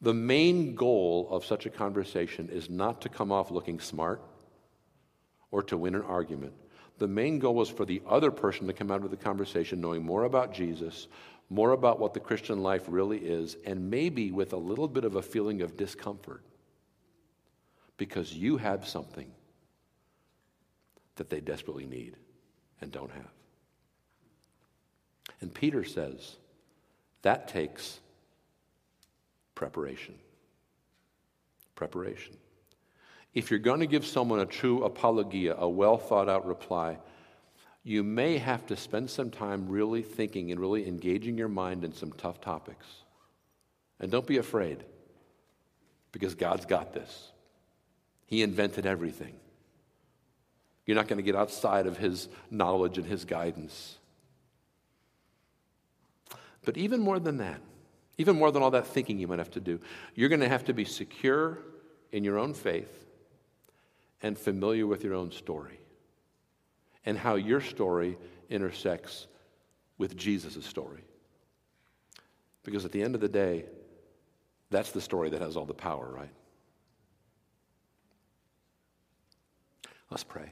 The 0.00 0.14
main 0.14 0.74
goal 0.74 1.28
of 1.30 1.44
such 1.44 1.66
a 1.66 1.70
conversation 1.70 2.48
is 2.50 2.70
not 2.70 3.00
to 3.02 3.08
come 3.08 3.30
off 3.30 3.50
looking 3.50 3.80
smart 3.80 4.22
or 5.50 5.62
to 5.64 5.76
win 5.76 5.94
an 5.94 6.02
argument. 6.02 6.52
The 6.98 7.08
main 7.08 7.38
goal 7.38 7.54
was 7.54 7.68
for 7.68 7.84
the 7.84 8.02
other 8.08 8.30
person 8.30 8.66
to 8.66 8.72
come 8.72 8.90
out 8.90 9.04
of 9.04 9.10
the 9.10 9.16
conversation 9.16 9.80
knowing 9.80 10.04
more 10.04 10.24
about 10.24 10.52
Jesus, 10.52 11.08
more 11.50 11.72
about 11.72 11.98
what 11.98 12.14
the 12.14 12.20
Christian 12.20 12.62
life 12.62 12.84
really 12.88 13.18
is, 13.18 13.56
and 13.64 13.90
maybe 13.90 14.32
with 14.32 14.52
a 14.52 14.56
little 14.56 14.88
bit 14.88 15.04
of 15.04 15.16
a 15.16 15.22
feeling 15.22 15.62
of 15.62 15.76
discomfort 15.76 16.42
because 17.96 18.32
you 18.32 18.56
have 18.56 18.86
something 18.86 19.30
that 21.16 21.30
they 21.30 21.40
desperately 21.40 21.86
need 21.86 22.16
and 22.80 22.90
don't 22.92 23.10
have. 23.10 23.30
And 25.40 25.52
Peter 25.52 25.84
says 25.84 26.36
that 27.22 27.48
takes 27.48 28.00
Preparation. 29.56 30.14
Preparation. 31.74 32.36
If 33.36 33.50
you're 33.50 33.60
going 33.60 33.80
to 33.80 33.86
give 33.86 34.06
someone 34.06 34.40
a 34.40 34.46
true 34.46 34.82
apologia, 34.82 35.56
a 35.58 35.68
well 35.68 35.98
thought 35.98 36.26
out 36.26 36.46
reply, 36.46 36.96
you 37.84 38.02
may 38.02 38.38
have 38.38 38.64
to 38.68 38.76
spend 38.76 39.10
some 39.10 39.30
time 39.30 39.68
really 39.68 40.00
thinking 40.00 40.50
and 40.50 40.58
really 40.58 40.88
engaging 40.88 41.36
your 41.36 41.50
mind 41.50 41.84
in 41.84 41.92
some 41.92 42.12
tough 42.12 42.40
topics. 42.40 42.86
And 44.00 44.10
don't 44.10 44.26
be 44.26 44.38
afraid, 44.38 44.82
because 46.12 46.34
God's 46.34 46.64
got 46.64 46.94
this. 46.94 47.30
He 48.24 48.40
invented 48.40 48.86
everything. 48.86 49.34
You're 50.86 50.96
not 50.96 51.06
going 51.06 51.18
to 51.18 51.22
get 51.22 51.36
outside 51.36 51.86
of 51.86 51.98
His 51.98 52.30
knowledge 52.50 52.96
and 52.96 53.06
His 53.06 53.26
guidance. 53.26 53.98
But 56.64 56.78
even 56.78 57.00
more 57.00 57.18
than 57.18 57.36
that, 57.36 57.60
even 58.16 58.34
more 58.36 58.50
than 58.50 58.62
all 58.62 58.70
that 58.70 58.86
thinking 58.86 59.18
you 59.18 59.28
might 59.28 59.40
have 59.40 59.50
to 59.50 59.60
do. 59.60 59.78
You're 60.14 60.30
going 60.30 60.40
to 60.40 60.48
have 60.48 60.64
to 60.64 60.72
be 60.72 60.86
secure 60.86 61.58
in 62.12 62.24
your 62.24 62.38
own 62.38 62.54
faith 62.54 63.02
and 64.22 64.38
familiar 64.38 64.86
with 64.86 65.04
your 65.04 65.14
own 65.14 65.30
story 65.30 65.78
and 67.04 67.16
how 67.16 67.36
your 67.36 67.60
story 67.60 68.18
intersects 68.50 69.26
with 69.98 70.16
Jesus' 70.16 70.64
story. 70.64 71.04
Because 72.64 72.84
at 72.84 72.92
the 72.92 73.02
end 73.02 73.14
of 73.14 73.20
the 73.20 73.28
day, 73.28 73.64
that's 74.70 74.90
the 74.90 75.00
story 75.00 75.30
that 75.30 75.40
has 75.40 75.56
all 75.56 75.64
the 75.64 75.74
power, 75.74 76.10
right? 76.10 76.32
Let's 80.10 80.24
pray. 80.24 80.50